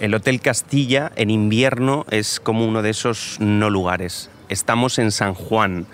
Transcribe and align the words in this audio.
El 0.00 0.14
Hotel 0.14 0.40
Castilla 0.40 1.12
en 1.16 1.28
invierno 1.28 2.06
es 2.10 2.40
como 2.40 2.66
uno 2.66 2.80
de 2.80 2.88
esos 2.88 3.36
no 3.38 3.68
lugares. 3.68 4.30
Estamos 4.48 4.98
en 4.98 5.12
San 5.12 5.34
Juan, 5.34 5.84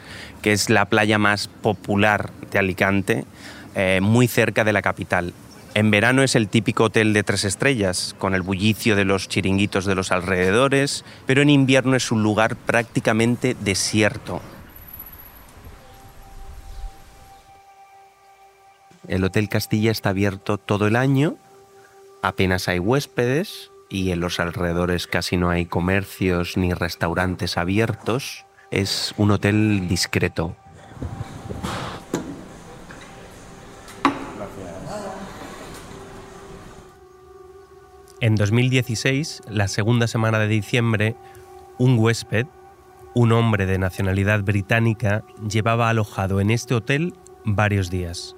que 0.42 0.52
es 0.52 0.70
la 0.70 0.84
playa 0.84 1.18
más 1.18 1.48
popular 1.48 2.30
de 2.52 2.60
Alicante, 2.60 3.24
eh, 3.74 3.98
muy 4.00 4.28
cerca 4.28 4.62
de 4.62 4.72
la 4.72 4.80
capital. 4.80 5.34
En 5.74 5.90
verano 5.90 6.22
es 6.22 6.36
el 6.36 6.46
típico 6.46 6.84
hotel 6.84 7.12
de 7.14 7.24
tres 7.24 7.44
estrellas, 7.44 8.14
con 8.16 8.36
el 8.36 8.42
bullicio 8.42 8.94
de 8.94 9.04
los 9.04 9.26
chiringuitos 9.26 9.86
de 9.86 9.96
los 9.96 10.12
alrededores, 10.12 11.04
pero 11.26 11.42
en 11.42 11.50
invierno 11.50 11.96
es 11.96 12.12
un 12.12 12.22
lugar 12.22 12.54
prácticamente 12.54 13.56
desierto. 13.58 14.40
El 19.08 19.24
Hotel 19.24 19.48
Castilla 19.48 19.90
está 19.90 20.10
abierto 20.10 20.58
todo 20.58 20.86
el 20.86 20.94
año, 20.94 21.34
apenas 22.22 22.68
hay 22.68 22.78
huéspedes 22.78 23.72
y 23.88 24.10
en 24.10 24.20
los 24.20 24.40
alrededores 24.40 25.06
casi 25.06 25.36
no 25.36 25.50
hay 25.50 25.66
comercios 25.66 26.56
ni 26.56 26.72
restaurantes 26.72 27.56
abiertos. 27.56 28.44
Es 28.70 29.14
un 29.16 29.30
hotel 29.30 29.88
discreto, 29.88 30.56
En 38.18 38.34
2016, 38.34 39.42
la 39.50 39.68
segunda 39.68 40.06
semana 40.06 40.38
de 40.38 40.48
diciembre, 40.48 41.16
un 41.76 41.98
huésped, 41.98 42.46
un 43.14 43.30
hombre 43.32 43.66
de 43.66 43.78
nacionalidad 43.78 44.42
británica, 44.42 45.22
llevaba 45.46 45.90
alojado 45.90 46.40
en 46.40 46.50
este 46.50 46.74
hotel 46.74 47.14
varios 47.44 47.90
días. 47.90 48.34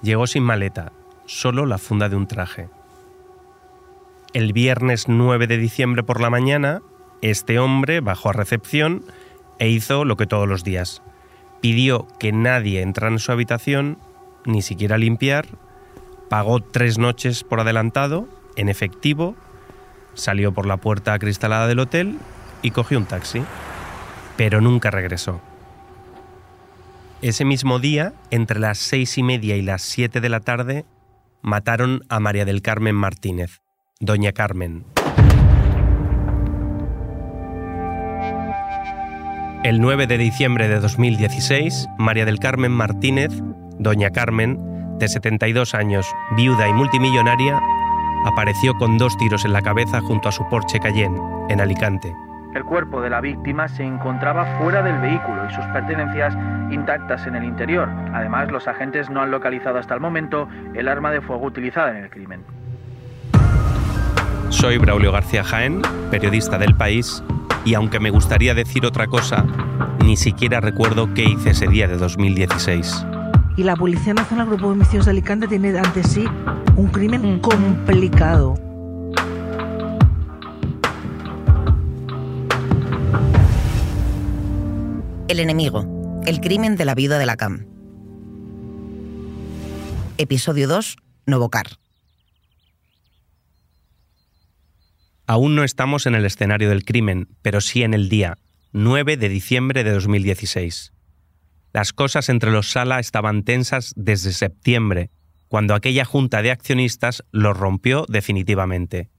Llegó 0.00 0.26
sin 0.26 0.44
maleta, 0.44 0.92
solo 1.26 1.66
la 1.66 1.76
funda 1.76 2.08
de 2.08 2.16
un 2.16 2.26
traje. 2.26 2.70
El 4.36 4.52
viernes 4.52 5.08
9 5.08 5.46
de 5.46 5.56
diciembre 5.56 6.02
por 6.02 6.20
la 6.20 6.28
mañana, 6.28 6.82
este 7.22 7.58
hombre 7.58 8.00
bajó 8.00 8.28
a 8.28 8.34
recepción 8.34 9.02
e 9.58 9.70
hizo 9.70 10.04
lo 10.04 10.18
que 10.18 10.26
todos 10.26 10.46
los 10.46 10.62
días. 10.62 11.00
Pidió 11.62 12.06
que 12.18 12.32
nadie 12.32 12.82
entrara 12.82 13.10
en 13.10 13.18
su 13.18 13.32
habitación, 13.32 13.96
ni 14.44 14.60
siquiera 14.60 14.98
limpiar, 14.98 15.46
pagó 16.28 16.60
tres 16.60 16.98
noches 16.98 17.44
por 17.44 17.60
adelantado 17.60 18.28
en 18.56 18.68
efectivo, 18.68 19.36
salió 20.12 20.52
por 20.52 20.66
la 20.66 20.76
puerta 20.76 21.14
acristalada 21.14 21.66
del 21.66 21.78
hotel 21.78 22.18
y 22.60 22.72
cogió 22.72 22.98
un 22.98 23.06
taxi, 23.06 23.42
pero 24.36 24.60
nunca 24.60 24.90
regresó. 24.90 25.40
Ese 27.22 27.46
mismo 27.46 27.78
día, 27.78 28.12
entre 28.30 28.60
las 28.60 28.76
seis 28.76 29.16
y 29.16 29.22
media 29.22 29.56
y 29.56 29.62
las 29.62 29.80
siete 29.80 30.20
de 30.20 30.28
la 30.28 30.40
tarde, 30.40 30.84
mataron 31.40 32.04
a 32.10 32.20
María 32.20 32.44
del 32.44 32.60
Carmen 32.60 32.96
Martínez, 32.96 33.62
Doña 34.00 34.32
Carmen. 34.32 34.84
El 39.64 39.80
9 39.80 40.06
de 40.06 40.18
diciembre 40.18 40.68
de 40.68 40.80
2016, 40.80 41.88
María 41.96 42.26
del 42.26 42.38
Carmen 42.38 42.72
Martínez, 42.72 43.30
Doña 43.78 44.10
Carmen, 44.10 44.58
de 44.98 45.08
72 45.08 45.74
años, 45.74 46.06
viuda 46.36 46.68
y 46.68 46.74
multimillonaria, 46.74 47.58
apareció 48.26 48.74
con 48.74 48.98
dos 48.98 49.16
tiros 49.16 49.46
en 49.46 49.54
la 49.54 49.62
cabeza 49.62 50.02
junto 50.02 50.28
a 50.28 50.32
su 50.32 50.46
Porsche 50.50 50.78
Cayenne, 50.78 51.18
en 51.48 51.62
Alicante. 51.62 52.14
El 52.54 52.64
cuerpo 52.64 53.00
de 53.00 53.08
la 53.08 53.22
víctima 53.22 53.66
se 53.66 53.82
encontraba 53.82 54.58
fuera 54.58 54.82
del 54.82 54.98
vehículo 55.00 55.46
y 55.48 55.54
sus 55.54 55.64
pertenencias 55.68 56.36
intactas 56.70 57.26
en 57.26 57.36
el 57.36 57.44
interior. 57.44 57.88
Además, 58.12 58.52
los 58.52 58.68
agentes 58.68 59.08
no 59.08 59.22
han 59.22 59.30
localizado 59.30 59.78
hasta 59.78 59.94
el 59.94 60.00
momento 60.00 60.48
el 60.74 60.86
arma 60.86 61.10
de 61.12 61.22
fuego 61.22 61.46
utilizada 61.46 61.92
en 61.92 62.04
el 62.04 62.10
crimen. 62.10 62.44
Soy 64.50 64.78
Braulio 64.78 65.12
García 65.12 65.44
Jaén, 65.44 65.82
periodista 66.10 66.58
del 66.58 66.74
país, 66.76 67.22
y 67.64 67.74
aunque 67.74 68.00
me 68.00 68.10
gustaría 68.10 68.54
decir 68.54 68.86
otra 68.86 69.06
cosa, 69.06 69.44
ni 70.04 70.16
siquiera 70.16 70.60
recuerdo 70.60 71.12
qué 71.14 71.24
hice 71.24 71.50
ese 71.50 71.66
día 71.66 71.88
de 71.88 71.96
2016 71.96 73.06
y 73.56 73.62
la 73.62 73.74
Policía 73.74 74.14
Nacional 74.14 74.46
Grupo 74.46 74.66
de 74.66 74.72
Homicidios 74.72 75.06
de 75.06 75.12
Alicante 75.12 75.48
tiene 75.48 75.76
ante 75.78 76.04
sí 76.04 76.24
un 76.76 76.88
crimen 76.88 77.40
complicado. 77.40 78.54
El 85.28 85.40
enemigo, 85.40 86.22
el 86.26 86.40
crimen 86.40 86.76
de 86.76 86.84
la 86.84 86.94
vida 86.94 87.18
de 87.18 87.26
la 87.26 87.36
CAM. 87.36 87.66
Episodio 90.18 90.68
2, 90.68 90.96
Novocar. 91.26 91.66
Aún 95.28 95.56
no 95.56 95.64
estamos 95.64 96.06
en 96.06 96.14
el 96.14 96.24
escenario 96.24 96.68
del 96.68 96.84
crimen, 96.84 97.28
pero 97.42 97.60
sí 97.60 97.82
en 97.82 97.94
el 97.94 98.08
día, 98.08 98.38
9 98.72 99.16
de 99.16 99.28
diciembre 99.28 99.82
de 99.82 99.90
2016. 99.90 100.92
Las 101.72 101.92
cosas 101.92 102.28
entre 102.28 102.52
los 102.52 102.70
Sala 102.70 103.00
estaban 103.00 103.42
tensas 103.42 103.92
desde 103.96 104.32
septiembre, 104.32 105.10
cuando 105.48 105.74
aquella 105.74 106.04
junta 106.04 106.42
de 106.42 106.52
accionistas 106.52 107.24
los 107.32 107.56
rompió 107.56 108.06
definitivamente. 108.08 109.10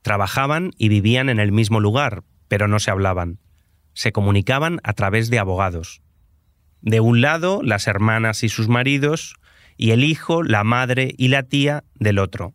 Trabajaban 0.00 0.70
y 0.78 0.88
vivían 0.88 1.28
en 1.28 1.38
el 1.40 1.52
mismo 1.52 1.78
lugar, 1.78 2.24
pero 2.48 2.66
no 2.66 2.78
se 2.78 2.90
hablaban. 2.90 3.38
Se 3.92 4.12
comunicaban 4.12 4.80
a 4.82 4.94
través 4.94 5.28
de 5.28 5.38
abogados. 5.38 6.00
De 6.80 7.00
un 7.00 7.20
lado, 7.20 7.60
las 7.62 7.86
hermanas 7.86 8.44
y 8.44 8.48
sus 8.48 8.68
maridos, 8.68 9.34
y 9.76 9.90
el 9.90 10.04
hijo, 10.04 10.42
la 10.42 10.64
madre 10.64 11.14
y 11.18 11.28
la 11.28 11.42
tía 11.42 11.84
del 11.94 12.18
otro. 12.18 12.54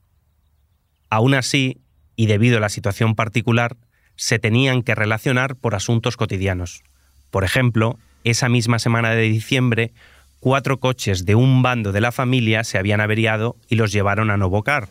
Aún 1.10 1.36
así, 1.36 1.85
y 2.16 2.28
debido 2.28 2.58
a 2.58 2.62
la 2.62 2.70
situación 2.70 3.16
particular, 3.16 3.78
se 4.16 4.40
tenían 4.40 4.82
que 4.82 4.96
relacionar 4.96 5.56
por 5.56 5.76
asuntos 5.76 6.18
cotidianos. 6.18 6.84
Por 7.32 7.44
ejemplo, 7.44 8.00
esa 8.24 8.50
misma 8.50 8.80
semana 8.80 9.12
de 9.12 9.24
diciembre, 9.24 9.92
cuatro 10.40 10.80
coches 10.80 11.26
de 11.26 11.36
un 11.36 11.62
bando 11.62 11.92
de 11.92 12.02
la 12.02 12.12
familia 12.12 12.64
se 12.64 12.78
habían 12.78 13.02
averiado 13.02 13.56
y 13.70 13.76
los 13.76 13.92
llevaron 13.92 14.32
a 14.32 14.38
Novocar, 14.38 14.88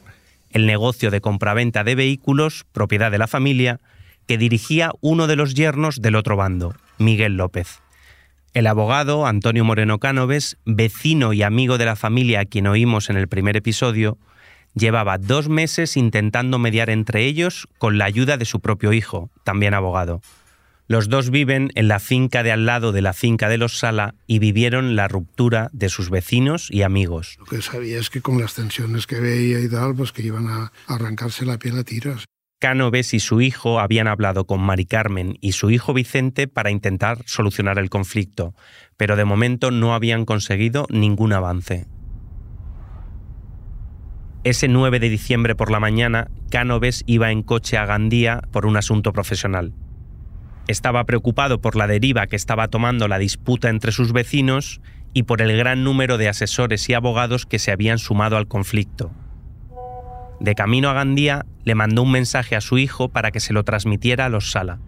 el 0.51 0.67
negocio 0.67 1.11
de 1.11 1.21
compraventa 1.21 1.85
de 1.85 1.95
vehículos, 1.95 2.65
propiedad 2.73 3.11
de 3.11 3.19
la 3.19 3.27
familia, 3.27 3.81
que 4.27 4.39
dirigía 4.39 4.93
uno 5.01 5.27
de 5.27 5.37
los 5.37 5.55
yernos 5.55 6.01
del 6.01 6.17
otro 6.17 6.37
bando, 6.37 6.75
Miguel 6.99 7.37
López. 7.37 7.81
El 8.53 8.69
abogado 8.69 9.27
Antonio 9.27 9.65
Moreno 9.65 9.99
Cánoves, 9.99 10.57
vecino 10.65 11.33
y 11.33 11.43
amigo 11.43 11.77
de 11.77 11.87
la 11.87 11.97
familia 11.97 12.41
a 12.41 12.45
quien 12.45 12.69
oímos 12.69 13.11
en 13.11 13.17
el 13.17 13.27
primer 13.27 13.57
episodio, 13.57 14.17
llevaba 14.75 15.19
dos 15.19 15.49
meses 15.49 15.97
intentando 15.97 16.59
mediar 16.59 16.91
entre 16.91 17.25
ellos 17.25 17.69
con 17.79 17.99
la 17.99 18.05
ayuda 18.05 18.37
de 18.37 18.45
su 18.45 18.61
propio 18.61 18.93
hijo, 18.93 19.31
también 19.45 19.75
abogado. 19.75 20.21
Los 20.87 21.09
dos 21.09 21.31
viven 21.31 21.71
en 21.77 21.89
la 21.89 21.99
finca 21.99 22.43
de 22.43 22.53
al 22.53 22.67
lado 22.67 22.93
de 22.93 23.01
la 23.01 23.15
finca 23.15 23.49
de 23.49 23.57
los 23.57 23.79
Sala 23.79 24.15
y 24.27 24.39
vivieron 24.39 24.97
la 24.97 25.09
ruptura 25.09 25.71
de 25.73 25.89
sus 25.89 26.11
vecinos 26.11 26.69
y 26.71 26.83
amigos. 26.83 27.37
Lo 27.39 27.47
que 27.47 27.63
sabía 27.63 27.99
es 27.99 28.11
que 28.11 28.21
con 28.21 28.39
las 28.39 28.55
tensiones 28.55 29.07
que 29.07 29.19
veía 29.19 29.61
y 29.61 29.69
tal, 29.69 29.95
pues 29.95 30.13
que 30.13 30.23
iban 30.23 30.47
a 30.47 30.73
arrancarse 30.87 31.47
la 31.47 31.59
piel 31.59 31.79
a 31.79 31.85
tiros. 31.85 32.27
Cánoves 32.61 33.15
y 33.15 33.21
su 33.21 33.41
hijo 33.41 33.81
habían 33.81 34.09
hablado 34.09 34.47
con 34.47 34.61
Mari 34.61 34.85
Carmen 34.85 35.39
y 35.41 35.53
su 35.53 35.71
hijo 35.71 35.95
Vicente 35.95 36.49
para 36.49 36.71
intentar 36.71 37.23
solucionar 37.27 37.79
el 37.79 37.91
conflicto, 37.91 38.55
pero 38.97 39.17
de 39.17 39.25
momento 39.25 39.71
no 39.71 39.95
habían 39.95 40.25
conseguido 40.25 40.87
ningún 40.91 41.33
avance. 41.33 41.87
Ese 44.45 44.69
9 44.69 45.01
de 45.01 45.09
diciembre 45.09 45.55
por 45.55 45.71
la 45.71 45.81
mañana, 45.81 46.29
Cánoves 46.51 47.03
iba 47.07 47.31
en 47.31 47.43
coche 47.43 47.79
a 47.79 47.87
Gandía 47.87 48.43
por 48.53 48.67
un 48.67 48.77
asunto 48.77 49.15
profesional. 49.15 49.73
Estaba 50.69 51.05
preocupado 51.05 51.63
por 51.63 51.77
la 51.77 51.87
deriva 51.87 52.27
que 52.27 52.37
estaba 52.37 52.69
tomando 52.69 53.09
la 53.09 53.19
disputa 53.19 53.71
entre 53.71 53.91
sus 53.91 54.13
vecinos 54.13 54.83
y 55.15 55.23
por 55.23 55.41
el 55.41 55.57
gran 55.57 55.83
número 55.83 56.19
de 56.19 56.29
asesores 56.29 56.87
y 56.91 56.93
abogados 56.93 57.47
que 57.47 57.59
se 57.59 57.73
habían 57.73 57.97
sumado 57.99 58.37
al 58.37 58.47
conflicto. 58.47 59.13
De 60.41 60.55
camino 60.55 60.91
a 60.91 60.93
Gandía, 60.93 61.47
le 61.65 61.75
mandó 61.75 62.03
un 62.03 62.13
mensaje 62.13 62.55
a 62.55 62.61
su 62.61 62.77
hijo 62.77 63.09
para 63.09 63.31
que 63.31 63.41
se 63.41 63.55
lo 63.55 63.65
transmitiera 63.65 64.27
a 64.27 64.29
los 64.29 64.51
Sala. 64.51 64.79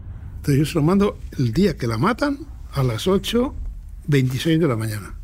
Yo 0.47 0.67
se 0.67 0.75
lo 0.75 0.82
mando 0.82 1.19
el 1.38 1.55
día 1.55 1.79
que 1.79 1.87
la 1.87 1.97
matan 1.97 2.41
a 2.75 2.82
las 2.82 3.06
8.26 3.06 4.58
de 4.58 4.69
la 4.69 4.76
mañana. 4.76 5.14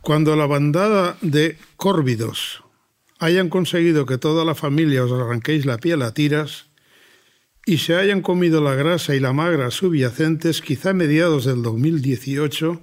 Cuando 0.00 0.36
la 0.36 0.46
bandada 0.46 1.16
de 1.22 1.58
córvidos 1.76 2.62
hayan 3.18 3.48
conseguido 3.48 4.06
que 4.06 4.18
toda 4.18 4.44
la 4.44 4.54
familia 4.54 5.04
os 5.04 5.12
arranquéis 5.12 5.66
la 5.66 5.78
piel 5.78 6.02
a 6.02 6.12
tiras, 6.12 6.66
y 7.64 7.78
se 7.78 7.96
hayan 7.96 8.22
comido 8.22 8.60
la 8.60 8.74
grasa 8.74 9.16
y 9.16 9.20
la 9.20 9.32
magra 9.32 9.70
subyacentes, 9.70 10.62
quizá 10.62 10.90
a 10.90 10.94
mediados 10.94 11.44
del 11.44 11.62
2018, 11.62 12.80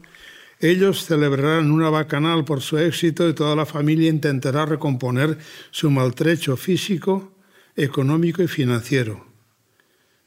ellos 0.60 1.06
celebrarán 1.06 1.72
una 1.72 1.90
bacanal 1.90 2.46
por 2.46 2.62
su 2.62 2.78
éxito 2.78 3.28
y 3.28 3.34
toda 3.34 3.56
la 3.56 3.66
familia 3.66 4.10
intentará 4.10 4.66
recomponer 4.66 5.38
su 5.72 5.90
maltrecho 5.90 6.58
físico, 6.58 7.34
económico 7.76 8.44
y 8.44 8.48
financiero. 8.48 9.26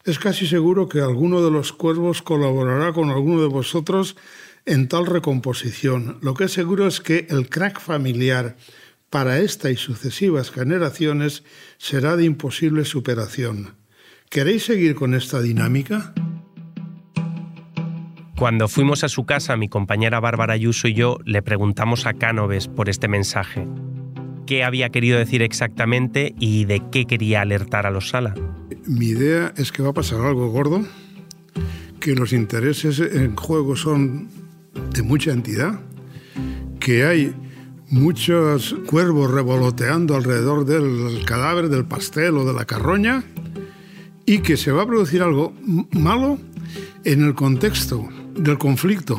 Es 0.04 0.18
casi 0.18 0.46
seguro 0.46 0.88
que 0.88 1.00
alguno 1.00 1.42
de 1.42 1.50
los 1.50 1.72
cuervos 1.72 2.22
colaborará 2.22 2.92
con 2.92 3.10
alguno 3.10 3.42
de 3.42 3.48
vosotros 3.48 4.16
en 4.64 4.88
tal 4.88 5.06
recomposición. 5.06 6.18
Lo 6.22 6.34
que 6.34 6.44
es 6.44 6.52
seguro 6.52 6.86
es 6.86 7.00
que 7.00 7.26
el 7.28 7.48
crack 7.48 7.80
familiar 7.80 8.56
para 9.16 9.38
esta 9.38 9.70
y 9.70 9.76
sucesivas 9.76 10.50
generaciones 10.50 11.42
será 11.78 12.16
de 12.16 12.26
imposible 12.26 12.84
superación. 12.84 13.74
¿Queréis 14.28 14.64
seguir 14.64 14.94
con 14.94 15.14
esta 15.14 15.40
dinámica? 15.40 16.12
Cuando 18.36 18.68
fuimos 18.68 19.04
a 19.04 19.08
su 19.08 19.24
casa, 19.24 19.56
mi 19.56 19.70
compañera 19.70 20.20
Bárbara 20.20 20.52
Ayuso 20.52 20.86
y 20.86 20.92
yo 20.92 21.16
le 21.24 21.40
preguntamos 21.40 22.04
a 22.04 22.12
Cánoves 22.12 22.68
por 22.68 22.90
este 22.90 23.08
mensaje. 23.08 23.66
¿Qué 24.46 24.64
había 24.64 24.90
querido 24.90 25.18
decir 25.18 25.40
exactamente 25.40 26.34
y 26.38 26.66
de 26.66 26.82
qué 26.92 27.06
quería 27.06 27.40
alertar 27.40 27.86
a 27.86 27.90
los 27.90 28.10
Sala? 28.10 28.34
Mi 28.84 29.06
idea 29.06 29.54
es 29.56 29.72
que 29.72 29.82
va 29.82 29.88
a 29.88 29.94
pasar 29.94 30.20
algo 30.20 30.50
gordo, 30.50 30.86
que 32.00 32.14
los 32.14 32.34
intereses 32.34 33.00
en 33.00 33.34
juego 33.34 33.76
son 33.76 34.28
de 34.92 35.00
mucha 35.00 35.32
entidad, 35.32 35.80
que 36.80 37.06
hay 37.06 37.34
muchos 37.90 38.74
cuervos 38.88 39.30
revoloteando 39.30 40.16
alrededor 40.16 40.64
del 40.64 41.24
cadáver, 41.24 41.68
del 41.68 41.84
pastel 41.84 42.36
o 42.36 42.44
de 42.44 42.52
la 42.52 42.64
carroña, 42.64 43.24
y 44.24 44.38
que 44.38 44.56
se 44.56 44.72
va 44.72 44.82
a 44.82 44.86
producir 44.86 45.22
algo 45.22 45.52
malo 45.92 46.38
en 47.04 47.22
el 47.22 47.34
contexto 47.34 48.08
del 48.34 48.58
conflicto. 48.58 49.18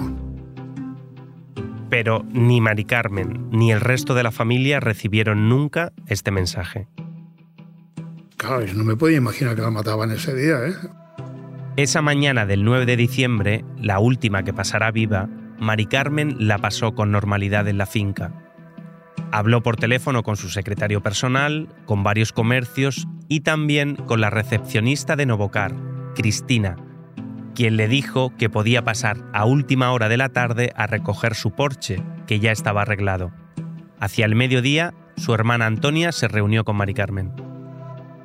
Pero 1.89 2.25
ni 2.31 2.59
Mari 2.59 2.83
Carmen 2.83 3.49
ni 3.51 3.71
el 3.71 3.79
resto 3.79 4.13
de 4.13 4.23
la 4.23 4.31
familia 4.31 4.79
recibieron 4.81 5.47
nunca 5.47 5.93
este 6.07 6.31
mensaje. 6.31 6.87
Claro, 8.35 8.65
no 8.75 8.83
me 8.83 8.97
podía 8.97 9.17
imaginar 9.17 9.55
que 9.55 9.61
la 9.61 9.71
mataban 9.71 10.11
ese 10.11 10.35
día, 10.35 10.67
¿eh? 10.67 10.73
Esa 11.77 12.01
mañana 12.01 12.45
del 12.45 12.63
9 12.65 12.85
de 12.85 12.97
diciembre, 12.97 13.65
la 13.79 13.99
última 13.99 14.43
que 14.43 14.53
pasará 14.53 14.91
viva, 14.91 15.29
Mari 15.59 15.85
Carmen 15.85 16.35
la 16.39 16.57
pasó 16.57 16.93
con 16.93 17.11
normalidad 17.11 17.67
en 17.67 17.77
la 17.77 17.85
finca. 17.85 18.46
Habló 19.31 19.61
por 19.61 19.75
teléfono 19.75 20.23
con 20.23 20.37
su 20.37 20.49
secretario 20.49 21.01
personal, 21.01 21.67
con 21.85 22.03
varios 22.03 22.31
comercios 22.31 23.07
y 23.27 23.41
también 23.41 23.95
con 23.95 24.21
la 24.21 24.29
recepcionista 24.29 25.15
de 25.15 25.25
Novocar, 25.25 25.73
Cristina, 26.15 26.77
quien 27.53 27.75
le 27.75 27.87
dijo 27.87 28.35
que 28.37 28.49
podía 28.49 28.83
pasar 28.83 29.17
a 29.33 29.45
última 29.45 29.91
hora 29.91 30.09
de 30.09 30.17
la 30.17 30.29
tarde 30.29 30.71
a 30.75 30.87
recoger 30.87 31.35
su 31.35 31.51
porche, 31.51 32.01
que 32.25 32.39
ya 32.39 32.51
estaba 32.51 32.83
arreglado. 32.83 33.31
Hacia 33.99 34.25
el 34.25 34.35
mediodía, 34.35 34.93
su 35.17 35.33
hermana 35.33 35.65
Antonia 35.65 36.11
se 36.11 36.27
reunió 36.27 36.63
con 36.63 36.75
Mari 36.77 36.93
Carmen. 36.93 37.33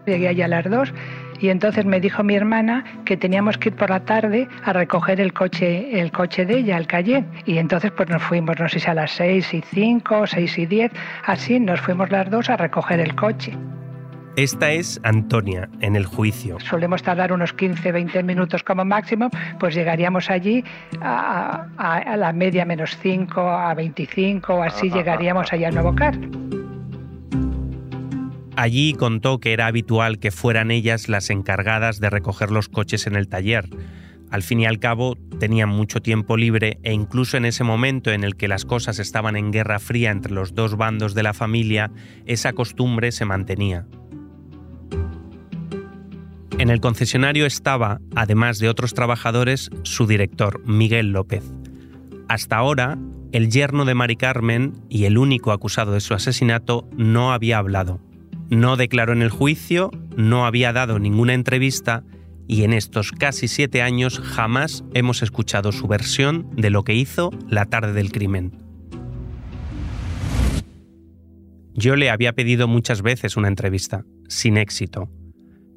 Llegué 0.07 0.29
allá 0.29 0.45
a 0.45 0.49
las 0.49 0.71
dos 0.71 0.93
y 1.43 1.51
entonces 1.51 1.85
me 1.85 2.01
dijo 2.01 2.23
mi 2.23 2.37
hermana 2.37 2.85
que 3.05 3.17
teníamos 3.17 3.59
que 3.59 3.71
ir 3.71 3.77
por 3.77 3.91
la 3.91 4.01
tarde 4.01 4.49
a 4.65 4.73
recoger 4.73 5.21
el 5.21 5.33
coche, 5.33 6.01
el 6.01 6.13
coche 6.13 6.47
de 6.47 6.59
ella, 6.59 6.79
el 6.79 6.87
Cayenne. 6.87 7.27
Y 7.47 7.59
entonces 7.59 7.91
pues 7.91 8.09
nos 8.09 8.23
fuimos, 8.23 8.59
no 8.61 8.69
sé 8.69 8.79
si 8.79 8.89
a 8.89 8.95
las 8.95 9.11
seis 9.11 9.53
y 9.53 9.61
cinco, 9.61 10.25
seis 10.27 10.57
y 10.57 10.67
diez, 10.67 10.93
así 11.27 11.59
nos 11.59 11.81
fuimos 11.81 12.11
las 12.11 12.31
dos 12.31 12.49
a 12.49 12.57
recoger 12.57 13.01
el 13.01 13.17
coche. 13.17 13.53
Esta 14.37 14.71
es 14.71 15.01
Antonia, 15.03 15.69
en 15.81 15.97
el 15.97 16.07
juicio. 16.07 16.59
Solemos 16.61 17.03
tardar 17.03 17.33
unos 17.33 17.53
15, 17.53 17.93
20 17.93 18.23
minutos 18.23 18.63
como 18.63 18.85
máximo, 18.85 19.29
pues 19.59 19.75
llegaríamos 19.75 20.31
allí 20.31 20.65
a, 21.03 21.67
a, 21.77 22.17
la 22.17 22.33
media 22.33 22.65
menos 22.65 22.97
5, 23.03 23.41
a 23.41 23.75
25, 23.75 24.55
o 24.55 24.63
así 24.63 24.89
llegaríamos 24.89 25.53
allá 25.53 25.69
a 25.69 25.71
Nuevo 25.73 25.95
Car. 25.95 26.17
Allí 28.57 28.93
contó 28.93 29.39
que 29.39 29.53
era 29.53 29.67
habitual 29.67 30.19
que 30.19 30.31
fueran 30.31 30.71
ellas 30.71 31.09
las 31.09 31.31
encargadas 31.31 32.01
de 32.01 32.11
recoger 32.11 32.51
los 32.51 32.69
coches 32.69 33.07
en 33.07 33.17
el 33.17 33.29
taller. 33.29 33.69
Al 34.31 34.43
fin 34.43 34.61
y 34.61 34.67
al 34.67 34.79
cabo, 34.79 35.17
tenían 35.39 35.69
mucho 35.69 36.01
tiempo 36.01 36.37
libre 36.37 36.79
e 36.83 36.93
incluso 36.93 37.37
en 37.37 37.45
ese 37.45 37.65
momento 37.65 38.11
en 38.13 38.25
el 38.25 38.37
que 38.37 38.49
las 38.49 38.65
cosas 38.65 38.99
estaban 38.99 39.37
en 39.37 39.53
guerra 39.53 39.79
fría 39.79 40.11
entre 40.11 40.33
los 40.33 40.55
dos 40.55 40.77
bandos 40.77 41.15
de 41.15 41.23
la 41.23 41.35
familia, 41.35 41.91
esa 42.27 42.53
costumbre 42.53 43.13
se 43.13 43.25
mantenía. 43.25 43.87
En 46.59 46.71
el 46.71 46.81
concesionario 46.81 47.47
estaba, 47.47 48.01
además 48.15 48.59
de 48.59 48.69
otros 48.69 48.95
trabajadores, 48.95 49.71
su 49.83 50.07
director, 50.07 50.63
Miguel 50.67 51.13
López. 51.13 51.45
Hasta 52.29 52.57
ahora, 52.57 52.99
el 53.33 53.51
yerno 53.51 53.85
de 53.85 53.95
Mari 53.95 54.17
Carmen 54.17 54.75
y 54.89 55.05
el 55.05 55.19
único 55.19 55.53
acusado 55.53 55.93
de 55.93 56.01
su 56.01 56.15
asesinato 56.15 56.89
no 56.97 57.33
había 57.33 57.59
hablado. 57.59 58.01
No 58.53 58.77
declaró 58.77 59.13
en 59.13 59.23
el 59.23 59.31
juicio, 59.31 59.91
no 60.17 60.47
había 60.47 60.73
dado 60.73 60.99
ninguna 60.99 61.35
entrevista 61.35 62.05
y 62.47 62.63
en 62.63 62.73
estos 62.73 63.11
casi 63.11 63.49
siete 63.49 63.83
años 63.83 64.21
jamás 64.21 64.85
hemos 64.95 65.23
escuchado 65.23 65.73
su 65.73 65.89
versión 65.89 66.49
de 66.55 66.71
lo 66.71 66.85
que 66.85 66.95
hizo 66.95 67.31
la 67.49 67.65
tarde 67.65 67.93
del 67.93 68.13
crimen. 68.13 68.53
Yo 71.75 71.97
le 71.97 72.11
había 72.11 72.35
pedido 72.35 72.69
muchas 72.69 73.03
veces 73.03 73.37
una 73.37 73.49
entrevista, 73.49 74.05
sin 74.29 74.59
éxito 74.59 75.09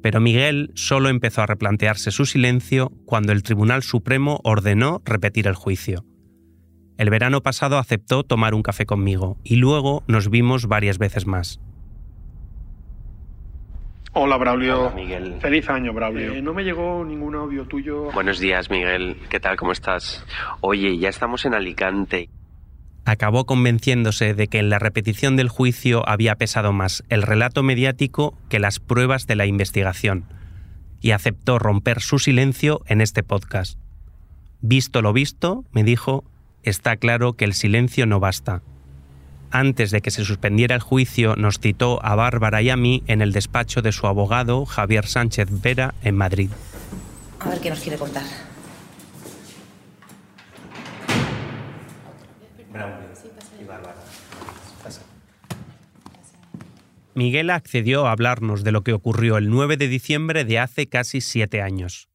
pero 0.06 0.20
Miguel 0.20 0.70
solo 0.76 1.08
empezó 1.08 1.42
a 1.42 1.46
replantearse 1.46 2.12
su 2.12 2.26
silencio 2.26 2.92
cuando 3.06 3.32
el 3.32 3.42
Tribunal 3.42 3.82
Supremo 3.82 4.38
ordenó 4.44 5.02
repetir 5.04 5.48
el 5.48 5.56
juicio. 5.56 6.04
El 6.96 7.10
verano 7.10 7.42
pasado 7.42 7.76
aceptó 7.76 8.22
tomar 8.22 8.54
un 8.54 8.62
café 8.62 8.86
conmigo 8.86 9.36
y 9.42 9.56
luego 9.56 10.04
nos 10.06 10.30
vimos 10.30 10.66
varias 10.66 10.98
veces 10.98 11.26
más. 11.26 11.58
Hola, 14.18 14.38
Braulio. 14.38 14.86
Hola, 14.86 14.94
Miguel. 14.94 15.34
Feliz 15.40 15.68
año, 15.68 15.92
Braulio. 15.92 16.32
Eh, 16.32 16.40
no 16.40 16.54
me 16.54 16.64
llegó 16.64 17.04
ningún 17.04 17.34
audio 17.34 17.66
tuyo. 17.66 18.10
Buenos 18.12 18.40
días, 18.40 18.70
Miguel. 18.70 19.18
¿Qué 19.28 19.40
tal? 19.40 19.58
¿Cómo 19.58 19.72
estás? 19.72 20.24
Oye, 20.62 20.96
ya 20.96 21.10
estamos 21.10 21.44
en 21.44 21.54
Alicante 21.54 22.30
acabó 23.04 23.46
convenciéndose 23.46 24.34
de 24.34 24.48
que 24.48 24.58
en 24.58 24.68
la 24.68 24.80
repetición 24.80 25.36
del 25.36 25.48
juicio 25.48 26.06
había 26.08 26.34
pesado 26.34 26.72
más 26.72 27.04
el 27.08 27.22
relato 27.22 27.62
mediático 27.62 28.36
que 28.48 28.58
las 28.58 28.80
pruebas 28.80 29.28
de 29.28 29.36
la 29.36 29.46
investigación, 29.46 30.24
y 31.00 31.12
aceptó 31.12 31.60
romper 31.60 32.00
su 32.00 32.18
silencio 32.18 32.80
en 32.86 33.00
este 33.00 33.22
podcast. 33.22 33.78
Visto 34.60 35.02
lo 35.02 35.12
visto, 35.12 35.64
me 35.70 35.84
dijo, 35.84 36.24
está 36.64 36.96
claro 36.96 37.34
que 37.34 37.44
el 37.44 37.54
silencio 37.54 38.06
no 38.06 38.18
basta. 38.18 38.62
Antes 39.56 39.90
de 39.90 40.02
que 40.02 40.10
se 40.10 40.22
suspendiera 40.22 40.74
el 40.74 40.82
juicio, 40.82 41.34
nos 41.34 41.60
citó 41.60 41.98
a 42.04 42.14
Bárbara 42.14 42.60
y 42.60 42.68
a 42.68 42.76
mí 42.76 43.02
en 43.06 43.22
el 43.22 43.32
despacho 43.32 43.80
de 43.80 43.90
su 43.90 44.06
abogado, 44.06 44.66
Javier 44.66 45.06
Sánchez 45.06 45.48
Vera, 45.62 45.94
en 46.02 46.14
Madrid. 46.14 46.50
A 47.40 47.48
ver 47.48 47.60
qué 47.62 47.70
nos 47.70 47.80
quiere 47.80 47.96
contar. 47.96 48.22
Miguel 57.14 57.48
accedió 57.48 58.06
a 58.06 58.12
hablarnos 58.12 58.62
de 58.62 58.72
lo 58.72 58.82
que 58.82 58.92
ocurrió 58.92 59.38
el 59.38 59.48
9 59.48 59.78
de 59.78 59.88
diciembre 59.88 60.44
de 60.44 60.58
hace 60.58 60.86
casi 60.86 61.22
siete 61.22 61.62
años. 61.62 62.10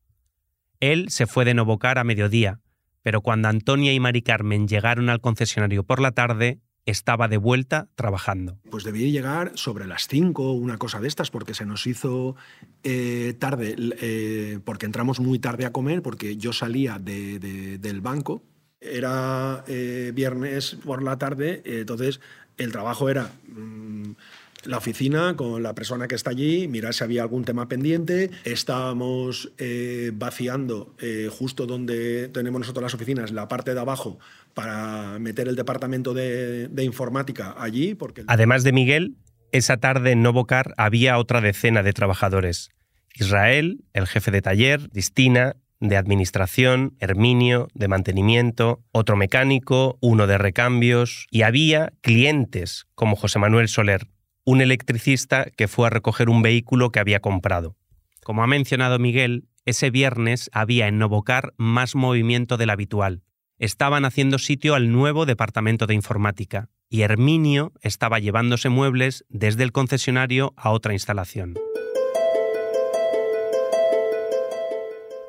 Él 0.79 1.09
se 1.09 1.25
fue 1.25 1.43
de 1.43 1.55
Novocar 1.55 1.97
a 1.97 2.03
mediodía, 2.03 2.59
pero 3.01 3.21
cuando 3.21 3.47
Antonia 3.47 3.93
y 3.93 3.99
Mari 3.99 4.21
Carmen 4.21 4.67
llegaron 4.67 5.09
al 5.09 5.21
concesionario 5.21 5.81
por 5.81 5.99
la 6.01 6.11
tarde, 6.11 6.59
estaba 6.85 7.27
de 7.27 7.37
vuelta 7.37 7.87
trabajando. 7.95 8.59
Pues 8.69 8.83
debía 8.83 9.09
llegar 9.09 9.51
sobre 9.55 9.87
las 9.87 10.07
5, 10.07 10.53
una 10.53 10.77
cosa 10.77 10.99
de 10.99 11.07
estas, 11.07 11.31
porque 11.31 11.53
se 11.53 11.65
nos 11.65 11.85
hizo 11.87 12.35
eh, 12.83 13.35
tarde, 13.39 13.75
eh, 13.77 14.59
porque 14.63 14.85
entramos 14.85 15.19
muy 15.19 15.39
tarde 15.39 15.65
a 15.65 15.71
comer, 15.71 16.01
porque 16.01 16.37
yo 16.37 16.53
salía 16.53 16.99
del 16.99 18.01
banco 18.01 18.43
era 18.83 19.63
eh, 19.67 20.11
viernes 20.15 20.75
por 20.83 21.03
la 21.03 21.19
tarde, 21.19 21.61
entonces 21.65 22.19
el 22.57 22.71
trabajo 22.71 23.09
era 23.09 23.31
mm, 23.47 24.13
la 24.65 24.77
oficina 24.77 25.35
con 25.35 25.63
la 25.63 25.73
persona 25.73 26.07
que 26.07 26.15
está 26.15 26.31
allí, 26.31 26.67
mirar 26.67 26.93
si 26.93 27.03
había 27.03 27.23
algún 27.23 27.45
tema 27.45 27.67
pendiente. 27.67 28.29
Estábamos 28.43 29.51
eh, 29.57 30.11
vaciando 30.13 30.95
eh, 30.99 31.29
justo 31.31 31.65
donde 31.65 32.29
tenemos 32.29 32.59
nosotros 32.59 32.83
las 32.83 32.93
oficinas, 32.93 33.31
la 33.31 33.47
parte 33.47 33.73
de 33.73 33.79
abajo, 33.79 34.19
para 34.53 35.19
meter 35.19 35.47
el 35.47 35.55
departamento 35.55 36.13
de, 36.13 36.69
informática 36.83 37.55
allí. 37.57 37.95
Porque... 37.95 38.23
Además 38.27 38.63
de 38.63 38.71
Miguel, 38.71 39.15
esa 39.51 39.77
tarde 39.77 40.11
en 40.11 40.21
Novocar 40.21 40.73
había 40.77 41.17
otra 41.17 41.41
decena 41.41 41.83
de 41.83 41.93
trabajadores. 41.93 42.69
Israel, 43.15 43.83
el 43.93 44.07
jefe 44.07 44.31
de 44.31 44.41
taller, 44.41 44.89
Distina, 44.91 45.57
de 45.81 45.97
administración, 45.97 46.95
Herminio, 46.99 47.67
de 47.73 47.87
mantenimiento, 47.87 48.83
otro 48.91 49.17
mecánico, 49.17 49.97
uno 49.99 50.27
de 50.27 50.37
recambios, 50.37 51.27
y 51.31 51.41
había 51.41 51.91
clientes 52.01 52.85
como 52.93 53.15
José 53.15 53.39
Manuel 53.39 53.67
Soler, 53.67 54.07
un 54.43 54.61
electricista 54.61 55.45
que 55.55 55.67
fue 55.67 55.87
a 55.87 55.89
recoger 55.89 56.29
un 56.29 56.41
vehículo 56.41 56.91
que 56.91 56.99
había 56.99 57.19
comprado. 57.19 57.75
Como 58.23 58.43
ha 58.43 58.47
mencionado 58.47 58.99
Miguel, 58.99 59.47
ese 59.65 59.89
viernes 59.91 60.49
había 60.53 60.87
en 60.87 60.97
Novocar 60.97 61.53
más 61.57 61.95
movimiento 61.95 62.57
del 62.57 62.69
habitual. 62.69 63.23
Estaban 63.57 64.05
haciendo 64.05 64.39
sitio 64.39 64.73
al 64.73 64.91
nuevo 64.91 65.25
departamento 65.25 65.85
de 65.85 65.93
informática 65.93 66.69
y 66.89 67.01
Herminio 67.01 67.71
estaba 67.81 68.19
llevándose 68.19 68.69
muebles 68.69 69.23
desde 69.29 69.63
el 69.63 69.71
concesionario 69.71 70.53
a 70.57 70.71
otra 70.71 70.93
instalación. 70.93 71.55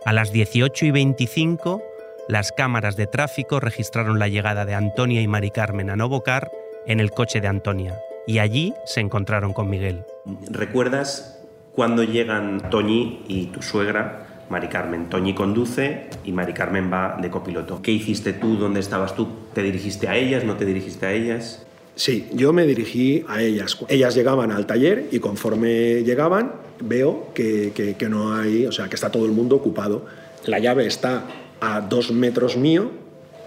A 0.04 0.12
las 0.12 0.32
18 0.32 0.86
y 0.86 0.90
25, 0.90 1.82
las 2.28 2.50
cámaras 2.50 2.96
de 2.96 3.06
tráfico 3.06 3.60
registraron 3.60 4.18
la 4.18 4.28
llegada 4.28 4.64
de 4.64 4.74
Antonia 4.74 5.20
y 5.20 5.28
Mari 5.28 5.50
Carmen 5.50 5.90
a 5.90 5.96
Novocar 5.96 6.50
en 6.86 6.98
el 6.98 7.10
coche 7.12 7.40
de 7.40 7.48
Antonia, 7.48 7.96
y 8.26 8.38
allí 8.38 8.74
se 8.86 9.00
encontraron 9.00 9.52
con 9.52 9.68
Miguel. 9.68 10.04
¿Recuerdas 10.50 11.40
cuando 11.74 12.04
llegan 12.04 12.70
Toñi 12.70 13.22
y 13.28 13.46
tu 13.46 13.62
suegra, 13.62 14.44
Mari 14.50 14.68
Carmen? 14.68 15.08
Toñi 15.08 15.34
conduce 15.34 16.08
y 16.24 16.32
Mari 16.32 16.52
Carmen 16.52 16.92
va 16.92 17.16
de 17.20 17.30
copiloto. 17.30 17.82
¿Qué 17.82 17.92
hiciste 17.92 18.32
tú? 18.32 18.56
¿Dónde 18.56 18.80
estabas 18.80 19.14
tú? 19.14 19.28
¿Te 19.52 19.62
dirigiste 19.62 20.08
a 20.08 20.16
ellas? 20.16 20.44
¿No 20.44 20.56
te 20.56 20.64
dirigiste 20.64 21.06
a 21.06 21.12
ellas? 21.12 21.66
Sí, 21.94 22.28
yo 22.32 22.52
me 22.52 22.64
dirigí 22.64 23.24
a 23.28 23.42
ellas. 23.42 23.78
Ellas 23.88 24.14
llegaban 24.14 24.50
al 24.50 24.66
taller 24.66 25.08
y 25.10 25.18
conforme 25.18 26.02
llegaban 26.02 26.52
veo 26.80 27.28
que, 27.34 27.72
que, 27.98 28.08
no 28.08 28.34
hay, 28.34 28.66
o 28.66 28.72
sea, 28.72 28.88
que 28.88 28.94
está 28.94 29.10
todo 29.10 29.26
el 29.26 29.32
mundo 29.32 29.56
ocupado. 29.56 30.06
La 30.46 30.58
llave 30.58 30.86
está 30.86 31.24
a 31.60 31.80
dos 31.80 32.10
metros 32.10 32.56
mío 32.56 32.90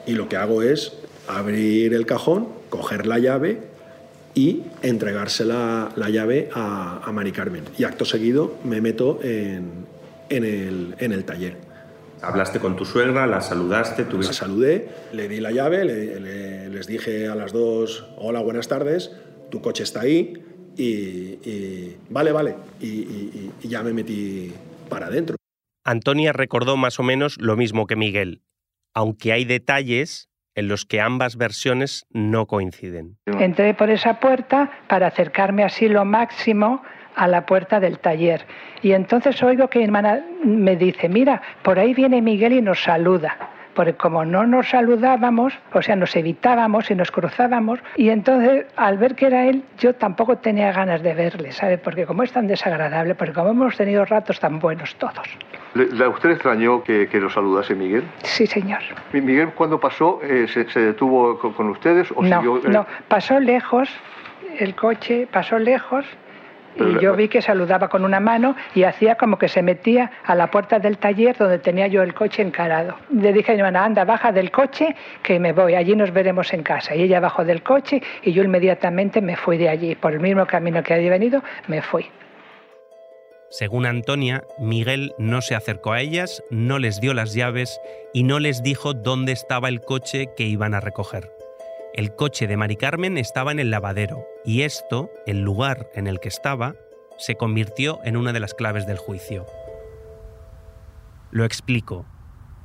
y 0.06 0.14
lo 0.14 0.30
que 0.30 0.38
hago 0.38 0.62
es 0.62 0.94
abrir 1.28 1.94
el 1.94 2.06
cajón, 2.06 2.48
coger 2.70 3.08
la 3.08 3.20
llave 3.20 3.75
y 4.36 4.64
entregársela 4.84 5.92
la 5.96 6.10
llave 6.10 6.50
a, 6.54 7.02
a 7.04 7.12
Mari 7.12 7.32
Carmen. 7.32 7.64
Y 7.78 7.86
acto 7.86 8.06
seguido 8.06 8.58
me 8.64 8.82
meto 8.82 9.20
en, 9.24 9.86
en, 10.30 10.44
el, 10.44 10.96
en 11.00 11.14
el 11.14 11.24
taller. 11.26 11.58
¿Hablaste 12.22 12.60
con 12.60 12.76
tu 12.76 12.86
suegra? 12.86 13.28
¿La 13.28 13.42
saludaste? 13.42 14.06
La 14.12 14.34
saludé, 14.34 14.90
le 15.14 15.28
di 15.28 15.40
la 15.40 15.52
llave, 15.52 15.86
les 15.86 16.88
dije 16.88 17.28
a 17.28 17.36
las 17.36 17.54
dos, 17.54 18.06
hola, 18.18 18.42
buenas 18.42 18.68
tardes, 18.68 19.12
tu 19.52 19.62
coche 19.62 19.84
está 19.84 20.02
ahí 20.02 20.34
y, 20.78 21.96
vale, 22.10 22.32
vale, 22.32 22.56
y, 22.82 23.52
y 23.62 23.68
ya 23.68 23.84
me 23.84 23.94
metí 23.94 24.52
para 24.90 25.08
adentro. 25.08 25.36
Antonia 25.84 26.34
recordó 26.34 26.78
más 26.78 27.00
o 27.00 27.04
menos 27.04 27.38
lo 27.40 27.56
mismo 27.56 27.86
que 27.86 27.96
Miguel, 27.96 28.42
aunque 28.94 29.32
hay 29.32 29.46
detalles 29.46 30.30
en 30.56 30.68
los 30.68 30.86
que 30.86 31.02
ambas 31.02 31.38
versiones 31.38 32.08
no 32.12 32.48
coinciden. 32.48 33.18
Entré 33.26 33.74
por 33.74 33.90
esa 33.90 34.20
puerta 34.20 34.72
para 34.88 35.08
acercarme 35.08 35.64
así 35.64 35.88
lo 35.88 36.06
máximo 36.06 36.82
a 37.16 37.28
la 37.28 37.46
puerta 37.46 37.80
del 37.80 38.00
taller. 38.00 38.46
Y 38.82 38.92
entonces 38.94 39.42
oigo 39.44 39.70
que 39.70 39.80
mi 39.80 39.86
hermana 39.86 40.26
me 40.44 40.76
dice, 40.76 41.08
mira, 41.10 41.42
por 41.64 41.80
ahí 41.80 41.94
viene 41.94 42.22
Miguel 42.22 42.54
y 42.54 42.62
nos 42.62 42.82
saluda 42.82 43.55
porque 43.76 43.94
como 43.94 44.26
no 44.26 44.48
nos 44.48 44.70
saludábamos, 44.70 45.54
o 45.74 45.82
sea, 45.82 45.96
nos 45.96 46.16
evitábamos 46.16 46.90
y 46.90 46.96
nos 46.96 47.12
cruzábamos, 47.12 47.80
y 47.96 48.10
entonces 48.10 48.66
al 48.76 48.98
ver 48.98 49.16
que 49.16 49.28
era 49.28 49.46
él, 49.46 49.64
yo 49.78 49.94
tampoco 49.94 50.38
tenía 50.38 50.72
ganas 50.72 51.04
de 51.04 51.14
verle, 51.14 51.52
¿sabe? 51.52 51.78
Porque 51.78 52.06
como 52.06 52.24
es 52.24 52.32
tan 52.32 52.48
desagradable, 52.48 53.14
porque 53.14 53.34
como 53.34 53.50
hemos 53.50 53.78
tenido 53.78 54.06
ratos 54.06 54.40
tan 54.40 54.60
buenos 54.60 54.96
todos. 54.96 55.28
¿A 55.76 56.10
usted 56.10 56.32
extrañó 56.32 56.82
que, 56.84 57.08
que 57.10 57.20
lo 57.20 57.30
saludase 57.30 57.76
Miguel? 57.76 58.04
Sí, 58.24 58.48
señor. 58.48 58.80
¿Miguel 59.12 59.50
cuando 59.50 59.80
pasó 59.80 60.20
eh, 60.24 60.48
se, 60.48 60.80
detuvo 60.80 61.38
con, 61.38 61.70
ustedes 61.70 62.10
o 62.16 62.24
no, 62.24 62.42
siguió, 62.42 62.62
No, 62.70 62.86
pasó 63.10 63.40
lejos, 63.42 63.90
el 64.58 64.74
coche 64.74 65.28
pasó 65.30 65.60
lejos 65.60 66.06
y 66.76 67.00
yo 67.02 67.16
vi 67.16 67.28
que 67.28 67.42
saludaba 67.42 67.90
con 67.90 68.04
una 68.04 68.20
mano 68.20 68.56
y 68.74 68.84
hacía 68.84 69.16
como 69.16 69.38
que 69.38 69.48
se 69.48 69.62
metía 69.62 70.12
a 70.26 70.36
la 70.36 70.52
puerta 70.52 70.80
del 70.80 70.98
taller 70.98 71.38
donde 71.38 71.60
tenía 71.60 71.88
yo 71.88 72.04
el 72.04 72.14
coche 72.14 72.42
encarado. 72.42 72.96
Le 73.12 73.34
dije 73.34 73.52
a 73.52 73.56
mi 73.56 73.62
hermana, 73.62 73.86
anda, 73.86 74.06
baja 74.06 74.32
del 74.32 74.52
coche 74.52 74.96
que 75.24 75.40
me 75.40 75.54
voy, 75.54 75.76
allí 75.76 75.96
nos 75.96 76.12
veremos 76.12 76.54
en 76.54 76.64
casa. 76.64 76.96
Y 76.96 77.04
ella 77.04 77.20
bajó 77.20 77.44
del 77.44 77.64
coche 77.64 78.02
y 78.24 78.34
yo 78.34 78.44
inmediatamente 78.44 79.22
me 79.22 79.36
fui 79.36 79.58
de 79.58 79.70
allí. 79.70 79.96
Por 79.96 80.14
el 80.14 80.20
mismo 80.20 80.46
camino 80.46 80.84
que 80.84 80.94
había 80.94 81.10
venido, 81.10 81.42
me 81.68 81.82
fui. 81.82 82.10
Según 83.50 83.86
Antonia, 83.86 84.44
Miguel 84.60 85.14
no 85.18 85.42
se 85.42 85.56
acercó 85.56 85.94
a 85.94 86.02
ellas, 86.02 86.44
no 86.50 86.80
les 86.80 87.00
dio 87.00 87.14
las 87.14 87.34
llaves 87.34 87.80
y 88.14 88.24
no 88.24 88.40
les 88.40 88.64
dijo 88.64 88.94
dónde 88.94 89.32
estaba 89.32 89.70
el 89.70 89.82
coche 89.82 90.30
que 90.36 90.44
iban 90.44 90.74
a 90.74 90.82
recoger. 90.82 91.35
El 91.96 92.14
coche 92.14 92.46
de 92.46 92.58
Mari 92.58 92.76
Carmen 92.76 93.18
estaba 93.18 93.54
en 93.54 93.60
el 93.60 93.72
lavadero 93.72 94.26
y 94.44 94.64
esto, 94.64 95.10
el 95.26 95.40
lugar 95.40 95.88
en 95.96 96.08
el 96.08 96.20
que 96.20 96.28
estaba, 96.28 96.76
se 97.18 97.36
convirtió 97.36 98.02
en 98.04 98.18
una 98.18 98.34
de 98.34 98.42
las 98.42 98.54
claves 98.54 98.86
del 98.86 98.98
juicio. 98.98 99.46
Lo 101.32 101.46
explico. 101.46 102.06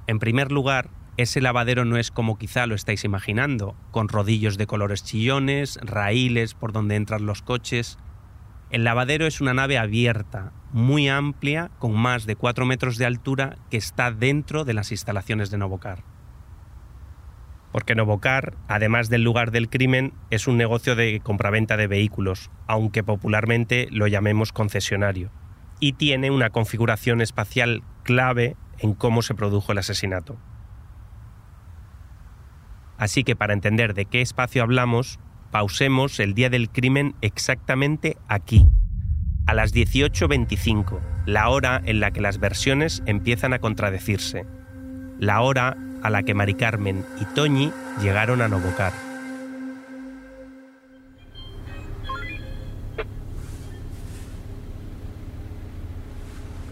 En 0.08 0.18
primer 0.18 0.50
lugar, 0.50 0.90
ese 1.16 1.40
lavadero 1.40 1.84
no 1.84 1.96
es 1.96 2.10
como 2.10 2.38
quizá 2.38 2.66
lo 2.66 2.74
estáis 2.74 3.04
imaginando, 3.04 3.76
con 3.92 4.08
rodillos 4.08 4.58
de 4.58 4.66
colores 4.66 5.04
chillones, 5.04 5.78
raíles 5.80 6.54
por 6.54 6.72
donde 6.72 6.96
entran 6.96 7.24
los 7.24 7.40
coches. 7.40 7.98
El 8.70 8.82
lavadero 8.82 9.28
es 9.28 9.40
una 9.40 9.54
nave 9.54 9.78
abierta, 9.78 10.52
muy 10.72 11.08
amplia, 11.08 11.70
con 11.78 11.94
más 11.94 12.26
de 12.26 12.34
4 12.34 12.66
metros 12.66 12.98
de 12.98 13.06
altura, 13.06 13.58
que 13.70 13.76
está 13.76 14.10
dentro 14.10 14.64
de 14.64 14.74
las 14.74 14.90
instalaciones 14.90 15.52
de 15.52 15.58
Novocar 15.58 16.02
porque 17.72 17.94
Novocar, 17.94 18.54
además 18.68 19.08
del 19.08 19.22
lugar 19.22 19.50
del 19.50 19.68
crimen, 19.68 20.12
es 20.30 20.46
un 20.46 20.56
negocio 20.56 20.96
de 20.96 21.20
compraventa 21.20 21.76
de 21.76 21.86
vehículos, 21.86 22.50
aunque 22.66 23.02
popularmente 23.02 23.88
lo 23.90 24.06
llamemos 24.06 24.52
concesionario, 24.52 25.30
y 25.78 25.92
tiene 25.92 26.30
una 26.30 26.50
configuración 26.50 27.20
espacial 27.20 27.82
clave 28.02 28.56
en 28.78 28.94
cómo 28.94 29.22
se 29.22 29.34
produjo 29.34 29.72
el 29.72 29.78
asesinato. 29.78 30.38
Así 32.98 33.24
que 33.24 33.36
para 33.36 33.54
entender 33.54 33.94
de 33.94 34.04
qué 34.04 34.20
espacio 34.20 34.62
hablamos, 34.62 35.20
pausemos 35.50 36.20
el 36.20 36.34
día 36.34 36.50
del 36.50 36.70
crimen 36.70 37.14
exactamente 37.22 38.16
aquí, 38.28 38.66
a 39.46 39.54
las 39.54 39.72
18.25, 39.74 41.00
la 41.26 41.48
hora 41.48 41.80
en 41.84 42.00
la 42.00 42.10
que 42.10 42.20
las 42.20 42.38
versiones 42.38 43.02
empiezan 43.06 43.52
a 43.52 43.58
contradecirse, 43.58 44.44
la 45.18 45.40
hora 45.40 45.76
a 46.02 46.10
la 46.10 46.22
que 46.22 46.34
Mari 46.34 46.54
Carmen 46.54 47.04
y 47.20 47.24
Toñi 47.26 47.72
llegaron 48.00 48.42
a 48.42 48.48
Novocar. 48.48 48.92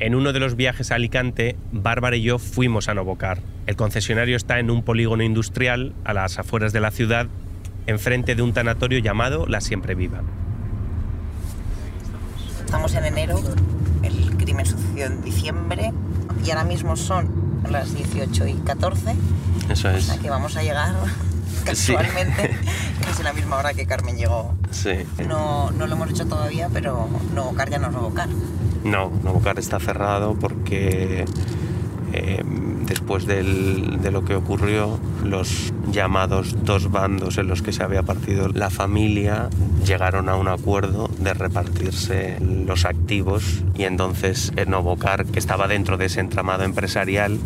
En 0.01 0.15
uno 0.15 0.33
de 0.33 0.39
los 0.39 0.55
viajes 0.55 0.93
a 0.93 0.95
Alicante, 0.95 1.57
Bárbara 1.73 2.17
y 2.17 2.23
yo 2.23 2.39
fuimos 2.39 2.89
a 2.89 2.95
Novocar. 2.95 3.41
El 3.67 3.75
concesionario 3.75 4.37
está 4.37 4.61
en 4.61 4.71
un 4.71 4.83
polígono 4.83 5.25
industrial 5.25 5.93
a 6.05 6.15
las 6.15 6.39
afueras 6.39 6.73
de 6.73 6.81
la 6.81 6.93
ciudad, 6.93 7.27
enfrente 7.87 8.37
de 8.37 8.43
un 8.43 8.53
tanatorio 8.53 9.01
llamado 9.01 9.47
La 9.47 9.61
Siempre 9.61 9.97
Viva. 9.97 10.23
Estamos 12.65 12.95
en 12.95 13.07
enero, 13.07 13.41
el 14.03 14.37
crimen 14.37 14.67
sucedió 14.67 15.07
en 15.07 15.23
diciembre 15.23 15.93
y 16.45 16.51
ahora 16.51 16.65
mismo 16.65 16.97
son 16.97 17.48
las 17.69 17.95
18 17.95 18.47
y 18.47 18.55
14. 18.55 19.15
Eso 19.71 19.91
es. 19.91 20.05
O 20.05 20.13
sea 20.13 20.19
que 20.19 20.31
vamos 20.31 20.57
a 20.57 20.63
llegar 20.63 20.95
casualmente 21.65 22.57
casi 23.05 23.23
la 23.23 23.33
misma 23.33 23.57
hora 23.57 23.75
que 23.75 23.87
Carmen 23.87 24.17
llegó. 24.17 24.55
Sí. 24.71 24.93
No, 25.27 25.71
no 25.71 25.87
lo 25.87 25.95
hemos 25.95 26.11
hecho 26.11 26.27
todavía, 26.27 26.69
pero 26.73 27.09
Novocar 27.35 27.71
ya 27.71 27.79
no 27.79 27.89
es 27.89 27.93
Novocar. 27.93 28.29
No, 28.85 29.11
Novocar 29.23 29.59
está 29.59 29.81
cerrado 29.81 30.35
porque 30.35 31.25
eh, 32.19 32.43
después 32.87 33.27
de 33.27 33.43
lo 34.11 34.25
que 34.25 34.35
ocurrió, 34.35 34.99
los 35.25 35.73
llamados 35.91 36.65
dos 36.65 36.91
bandos 36.91 37.39
en 37.39 37.49
los 37.49 37.63
que 37.63 37.73
se 37.73 37.83
había 37.83 38.03
partido 38.03 38.49
la 38.49 38.71
familia 38.71 39.49
llegaron 39.85 40.29
a 40.29 40.37
un 40.37 40.49
acuerdo 40.49 41.09
de 41.19 41.35
repartirse 41.35 42.39
los 42.41 42.85
activos 42.85 43.63
y 43.77 43.85
entonces 43.85 44.53
Novocar, 44.67 45.25
que 45.25 45.39
estaba 45.39 45.69
dentro 45.69 45.97
de 45.97 46.07
ese 46.07 46.21
entramado 46.21 46.65
empresarial, 46.65 47.39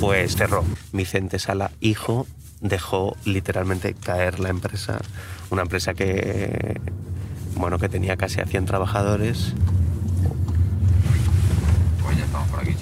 pues 0.00 0.36
cerró. 0.36 0.64
Vicente 0.92 1.38
Sala, 1.38 1.70
hijo, 1.80 2.26
dejó 2.60 3.16
literalmente 3.24 3.94
caer 3.94 4.40
la 4.40 4.48
empresa, 4.48 5.00
una 5.50 5.62
empresa 5.62 5.94
que, 5.94 6.80
bueno, 7.56 7.78
que 7.78 7.88
tenía 7.88 8.16
casi 8.16 8.40
a 8.40 8.46
100 8.46 8.64
trabajadores. 8.66 9.54
Estamos 12.18 12.48
por 12.48 12.60
aquí, 12.60 12.73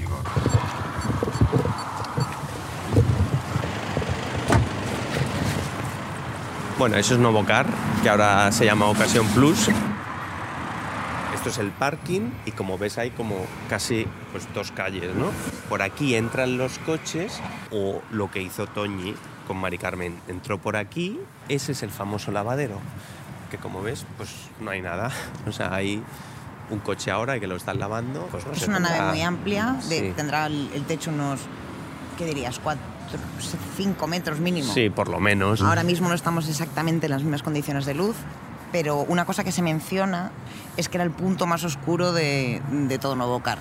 Bueno, 6.83 6.97
eso 6.97 7.15
es 7.15 7.21
Novocar, 7.21 7.65
que 8.03 8.09
ahora 8.09 8.51
se 8.51 8.65
llama 8.65 8.87
Ocasión 8.87 9.25
Plus. 9.29 9.69
Esto 11.33 11.49
es 11.49 11.59
el 11.59 11.71
parking 11.71 12.23
y 12.45 12.51
como 12.51 12.77
ves 12.77 12.99
hay 12.99 13.13
como 13.13 13.37
casi 13.71 14.05
pues, 14.33 14.53
dos 14.53 14.73
calles, 14.73 15.15
¿no? 15.15 15.31
Por 15.69 15.81
aquí 15.81 16.17
entran 16.17 16.59
los 16.59 16.81
coches 16.81 17.41
o 17.71 18.03
lo 18.11 18.33
que 18.33 18.43
hizo 18.43 18.67
Toñi 18.67 19.15
con 19.47 19.59
Mari 19.59 19.79
Carmen. 19.79 20.19
Entró 20.27 20.59
por 20.59 20.75
aquí, 20.75 21.21
ese 21.49 21.71
es 21.71 21.85
el 21.85 21.91
famoso 21.91 22.33
lavadero, 22.33 22.81
que 23.53 23.59
como 23.59 23.81
ves 23.81 24.05
pues 24.17 24.31
no 24.59 24.73
hay 24.73 24.83
nada. 24.83 25.13
O 25.47 25.53
sea, 25.53 25.73
hay 25.73 26.03
un 26.71 26.81
coche 26.81 27.13
ahora 27.13 27.39
que 27.39 27.47
lo 27.47 27.55
están 27.55 27.79
lavando. 27.79 28.27
Pues, 28.33 28.45
es 28.61 28.67
una 28.67 28.81
nave 28.81 29.03
muy 29.03 29.23
amplia, 29.23 29.77
tendrá 30.17 30.47
el, 30.47 30.69
el 30.75 30.83
techo 30.83 31.11
unos, 31.11 31.43
¿qué 32.17 32.25
dirías? 32.27 32.59
Cuatro 32.59 32.83
5 33.77 34.07
metros 34.07 34.41
mínimo. 34.41 34.73
Sí, 34.73 34.91
por 34.91 35.09
lo 35.09 35.21
menos. 35.21 35.61
Ahora 35.61 35.83
mismo 35.83 36.09
no 36.09 36.15
estamos 36.15 36.49
exactamente 36.49 37.07
en 37.07 37.13
las 37.13 37.23
mismas 37.23 37.43
condiciones 37.43 37.85
de 37.85 37.95
luz, 37.95 38.17
pero 38.71 39.01
una 39.01 39.25
cosa 39.25 39.45
que 39.45 39.53
se 39.53 39.63
menciona 39.63 40.31
es 40.77 40.89
que 40.89 40.97
era 40.97 41.05
el 41.05 41.11
punto 41.11 41.47
más 41.47 41.65
oscuro 41.65 42.13
de, 42.13 42.63
de 42.71 42.99
todo 42.99 43.17
Novocar. 43.17 43.59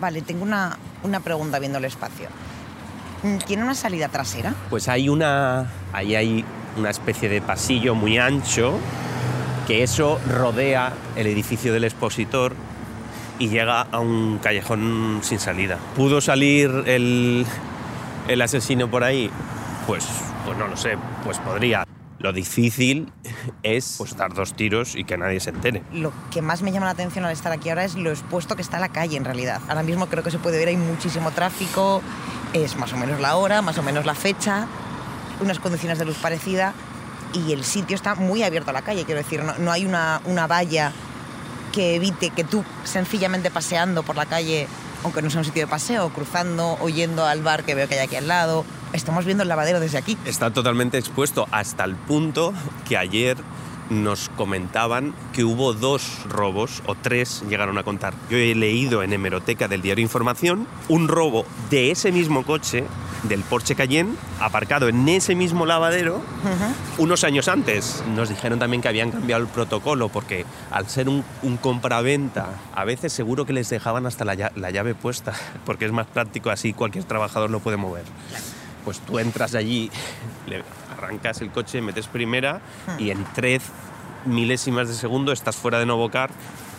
Vale, 0.00 0.22
tengo 0.22 0.42
una, 0.42 0.78
una 1.02 1.20
pregunta 1.20 1.58
viendo 1.58 1.78
el 1.78 1.84
espacio. 1.84 2.28
¿Tiene 3.46 3.62
una 3.62 3.74
salida 3.74 4.08
trasera? 4.08 4.54
Pues 4.68 4.88
hay 4.88 5.08
una. 5.08 5.66
Ahí 5.92 6.14
hay 6.14 6.44
una 6.76 6.90
especie 6.90 7.28
de 7.28 7.40
pasillo 7.40 7.94
muy 7.94 8.18
ancho 8.18 8.78
que 9.66 9.82
eso 9.82 10.20
rodea 10.28 10.92
el 11.16 11.26
edificio 11.26 11.72
del 11.72 11.84
expositor 11.84 12.54
y 13.38 13.48
llega 13.48 13.80
a 13.80 13.98
un 13.98 14.38
callejón 14.42 15.20
sin 15.22 15.38
salida. 15.38 15.78
¿Pudo 15.96 16.20
salir 16.20 16.70
el, 16.86 17.46
el 18.28 18.42
asesino 18.42 18.90
por 18.90 19.04
ahí? 19.04 19.30
Pues, 19.86 20.06
pues 20.44 20.56
no 20.56 20.66
lo 20.66 20.76
sé, 20.76 20.96
pues 21.24 21.38
podría. 21.38 21.86
Lo 22.18 22.32
difícil 22.32 23.12
es 23.62 23.96
pues, 23.98 24.16
dar 24.16 24.32
dos 24.32 24.54
tiros 24.54 24.94
y 24.94 25.04
que 25.04 25.18
nadie 25.18 25.40
se 25.40 25.50
entere. 25.50 25.82
Lo 25.92 26.12
que 26.30 26.40
más 26.40 26.62
me 26.62 26.72
llama 26.72 26.86
la 26.86 26.92
atención 26.92 27.24
al 27.24 27.32
estar 27.32 27.52
aquí 27.52 27.68
ahora 27.68 27.84
es 27.84 27.96
lo 27.96 28.10
expuesto 28.10 28.56
que 28.56 28.62
está 28.62 28.78
la 28.78 28.88
calle 28.88 29.16
en 29.16 29.24
realidad. 29.24 29.60
Ahora 29.68 29.82
mismo 29.82 30.06
creo 30.06 30.22
que 30.22 30.30
se 30.30 30.38
puede 30.38 30.58
ver, 30.58 30.68
hay 30.68 30.76
muchísimo 30.76 31.32
tráfico, 31.32 32.02
es 32.54 32.76
más 32.76 32.92
o 32.92 32.96
menos 32.96 33.20
la 33.20 33.36
hora, 33.36 33.60
más 33.60 33.76
o 33.76 33.82
menos 33.82 34.06
la 34.06 34.14
fecha, 34.14 34.66
unas 35.40 35.58
condiciones 35.58 35.98
de 35.98 36.06
luz 36.06 36.16
parecida 36.16 36.72
y 37.34 37.52
el 37.52 37.64
sitio 37.64 37.94
está 37.94 38.14
muy 38.14 38.42
abierto 38.42 38.70
a 38.70 38.72
la 38.72 38.82
calle, 38.82 39.04
quiero 39.04 39.20
decir, 39.20 39.42
no, 39.42 39.58
no 39.58 39.72
hay 39.72 39.84
una, 39.84 40.22
una 40.24 40.46
valla 40.46 40.92
que 41.72 41.96
evite 41.96 42.30
que 42.30 42.44
tú 42.44 42.64
sencillamente 42.84 43.50
paseando 43.50 44.04
por 44.04 44.16
la 44.16 44.26
calle, 44.26 44.68
aunque 45.04 45.22
no 45.22 45.30
sea 45.30 45.40
un 45.40 45.44
sitio 45.44 45.62
de 45.62 45.68
paseo, 45.68 46.08
cruzando 46.10 46.76
o 46.80 46.88
yendo 46.88 47.24
al 47.24 47.42
bar 47.42 47.64
que 47.64 47.74
veo 47.74 47.86
que 47.86 47.94
hay 47.94 48.06
aquí 48.06 48.16
al 48.16 48.26
lado, 48.26 48.64
estamos 48.92 49.24
viendo 49.24 49.42
el 49.42 49.48
lavadero 49.48 49.78
desde 49.78 49.98
aquí. 49.98 50.18
Está 50.24 50.52
totalmente 50.52 50.98
expuesto 50.98 51.46
hasta 51.52 51.84
el 51.84 51.94
punto 51.94 52.52
que 52.88 52.96
ayer 52.96 53.36
nos 53.90 54.30
comentaban 54.30 55.14
que 55.32 55.44
hubo 55.44 55.74
dos 55.74 56.22
robos, 56.28 56.82
o 56.86 56.94
tres 56.94 57.42
llegaron 57.48 57.76
a 57.78 57.82
contar. 57.82 58.14
Yo 58.30 58.38
he 58.38 58.54
leído 58.54 59.02
en 59.02 59.12
hemeroteca 59.12 59.68
del 59.68 59.82
diario 59.82 60.02
Información 60.02 60.66
un 60.88 61.08
robo 61.08 61.44
de 61.70 61.90
ese 61.90 62.10
mismo 62.10 62.44
coche, 62.44 62.84
del 63.28 63.42
Porsche 63.42 63.74
Cayenne, 63.74 64.14
aparcado 64.40 64.88
en 64.88 65.08
ese 65.08 65.34
mismo 65.34 65.66
lavadero 65.66 66.22
unos 66.98 67.24
años 67.24 67.48
antes. 67.48 68.02
Nos 68.14 68.28
dijeron 68.28 68.58
también 68.58 68.82
que 68.82 68.88
habían 68.88 69.10
cambiado 69.10 69.42
el 69.42 69.48
protocolo 69.48 70.08
porque 70.08 70.44
al 70.70 70.88
ser 70.88 71.08
un, 71.08 71.24
un 71.42 71.56
compraventa, 71.56 72.48
a 72.74 72.84
veces 72.84 73.12
seguro 73.12 73.46
que 73.46 73.52
les 73.52 73.68
dejaban 73.68 74.06
hasta 74.06 74.24
la, 74.24 74.52
la 74.54 74.70
llave 74.70 74.94
puesta, 74.94 75.32
porque 75.66 75.86
es 75.86 75.92
más 75.92 76.06
práctico 76.06 76.50
así, 76.50 76.72
cualquier 76.72 77.04
trabajador 77.04 77.50
lo 77.50 77.60
puede 77.60 77.76
mover. 77.76 78.04
Pues 78.84 79.00
tú 79.00 79.18
entras 79.18 79.54
allí, 79.54 79.90
le 80.46 80.62
arrancas 80.96 81.40
el 81.40 81.50
coche, 81.50 81.80
metes 81.80 82.06
primera 82.06 82.60
y 82.98 83.10
en 83.10 83.24
tres 83.34 83.62
milésimas 84.26 84.88
de 84.88 84.94
segundo 84.94 85.32
estás 85.32 85.56
fuera 85.56 85.78
de 85.78 85.86
Novocar 85.86 86.30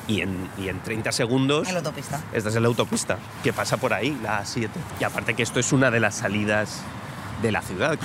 y 0.07 0.21
en, 0.21 0.49
y 0.57 0.69
en 0.69 0.81
30 0.81 1.11
segundos 1.11 1.67
En 1.67 1.73
la 1.73 1.79
autopista. 1.79 2.23
estás 2.33 2.55
en 2.55 2.61
la 2.61 2.67
autopista 2.67 3.17
que 3.43 3.53
pasa 3.53 3.77
por 3.77 3.93
ahí, 3.93 4.17
la 4.21 4.43
A7. 4.43 4.69
Y 4.99 5.03
aparte 5.03 5.33
que 5.33 5.43
esto 5.43 5.59
es 5.59 5.73
una 5.73 5.91
de 5.91 5.99
las 5.99 6.15
salidas 6.15 6.83
de 7.41 7.51
la 7.51 7.61
ciudad. 7.61 7.97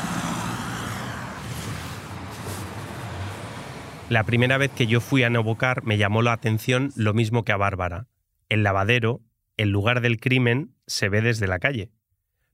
La 4.09 4.25
primera 4.25 4.59
vez 4.59 4.73
que 4.73 4.88
yo 4.88 5.00
fui 5.00 5.23
a 5.23 5.30
Novocar 5.30 5.85
me 5.85 5.97
llamó 5.97 6.21
la 6.23 6.33
atención 6.33 6.90
lo 6.97 7.14
mismo 7.14 7.45
que 7.45 7.52
a 7.52 7.57
Bárbara. 7.57 8.09
El 8.49 8.64
lavadero, 8.64 9.21
el 9.57 9.71
lugar 9.71 10.00
del 10.00 10.19
crimen, 10.19 10.75
se 10.87 11.09
ve 11.09 11.21
desde 11.23 11.47
la 11.47 11.61
calle. 11.61 11.92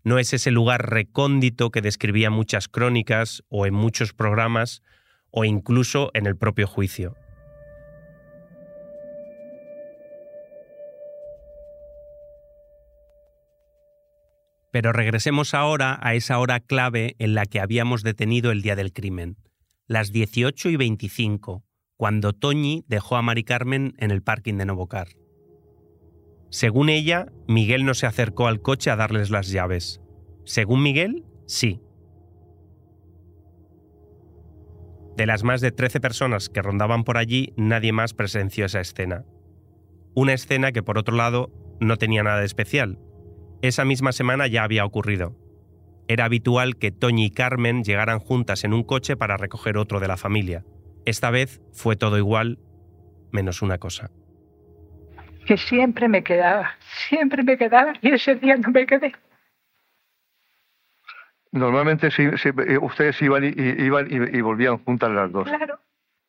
No 0.04 0.18
es 0.18 0.34
ese 0.34 0.50
lugar 0.50 0.90
recóndito 0.90 1.70
que 1.70 1.80
describía 1.80 2.28
muchas 2.28 2.68
crónicas 2.68 3.42
o 3.48 3.64
en 3.64 3.74
muchos 3.74 4.12
programas 4.12 4.82
o 5.30 5.44
incluso 5.44 6.10
en 6.12 6.26
el 6.26 6.36
propio 6.36 6.66
juicio. 6.66 7.16
Pero 14.76 14.92
regresemos 14.92 15.54
ahora 15.54 15.98
a 16.02 16.14
esa 16.16 16.38
hora 16.38 16.60
clave 16.60 17.16
en 17.18 17.34
la 17.34 17.46
que 17.46 17.60
habíamos 17.60 18.02
detenido 18.02 18.50
el 18.50 18.60
día 18.60 18.76
del 18.76 18.92
crimen, 18.92 19.38
las 19.86 20.12
18 20.12 20.68
y 20.68 20.76
25, 20.76 21.64
cuando 21.96 22.34
Toñi 22.34 22.84
dejó 22.86 23.16
a 23.16 23.22
Mari 23.22 23.42
Carmen 23.42 23.94
en 23.96 24.10
el 24.10 24.22
parking 24.22 24.58
de 24.58 24.66
Novocar. 24.66 25.08
Según 26.50 26.90
ella, 26.90 27.32
Miguel 27.48 27.86
no 27.86 27.94
se 27.94 28.04
acercó 28.04 28.48
al 28.48 28.60
coche 28.60 28.90
a 28.90 28.96
darles 28.96 29.30
las 29.30 29.48
llaves. 29.48 30.02
Según 30.44 30.82
Miguel, 30.82 31.24
sí. 31.46 31.80
De 35.16 35.24
las 35.24 35.42
más 35.42 35.62
de 35.62 35.72
13 35.72 36.02
personas 36.02 36.50
que 36.50 36.60
rondaban 36.60 37.04
por 37.04 37.16
allí, 37.16 37.54
nadie 37.56 37.94
más 37.94 38.12
presenció 38.12 38.66
esa 38.66 38.82
escena. 38.82 39.24
Una 40.14 40.34
escena 40.34 40.70
que, 40.72 40.82
por 40.82 40.98
otro 40.98 41.16
lado, 41.16 41.50
no 41.80 41.96
tenía 41.96 42.22
nada 42.22 42.40
de 42.40 42.44
especial. 42.44 42.98
Esa 43.62 43.84
misma 43.84 44.12
semana 44.12 44.46
ya 44.46 44.64
había 44.64 44.84
ocurrido. 44.84 45.34
Era 46.08 46.24
habitual 46.26 46.76
que 46.76 46.92
Toñi 46.92 47.26
y 47.26 47.30
Carmen 47.30 47.82
llegaran 47.82 48.18
juntas 48.20 48.64
en 48.64 48.72
un 48.72 48.84
coche 48.84 49.16
para 49.16 49.36
recoger 49.36 49.76
otro 49.76 49.98
de 49.98 50.08
la 50.08 50.16
familia. 50.16 50.64
Esta 51.04 51.30
vez 51.30 51.60
fue 51.72 51.96
todo 51.96 52.16
igual, 52.18 52.58
menos 53.32 53.62
una 53.62 53.78
cosa. 53.78 54.10
Que 55.46 55.56
siempre 55.56 56.08
me 56.08 56.22
quedaba, 56.22 56.72
siempre 57.08 57.42
me 57.42 57.56
quedaba 57.56 57.92
y 58.02 58.10
ese 58.10 58.34
día 58.36 58.56
no 58.56 58.70
me 58.70 58.86
quedé. 58.86 59.14
Normalmente 61.52 62.08
eh, 62.18 62.78
ustedes 62.78 63.20
iban 63.22 63.44
y, 63.44 63.48
y- 63.48 63.84
iban 63.84 64.06
y, 64.10 64.36
y 64.36 64.40
volvían 64.40 64.78
juntas 64.78 65.10
las 65.10 65.32
dos. 65.32 65.44
Claro. 65.48 65.78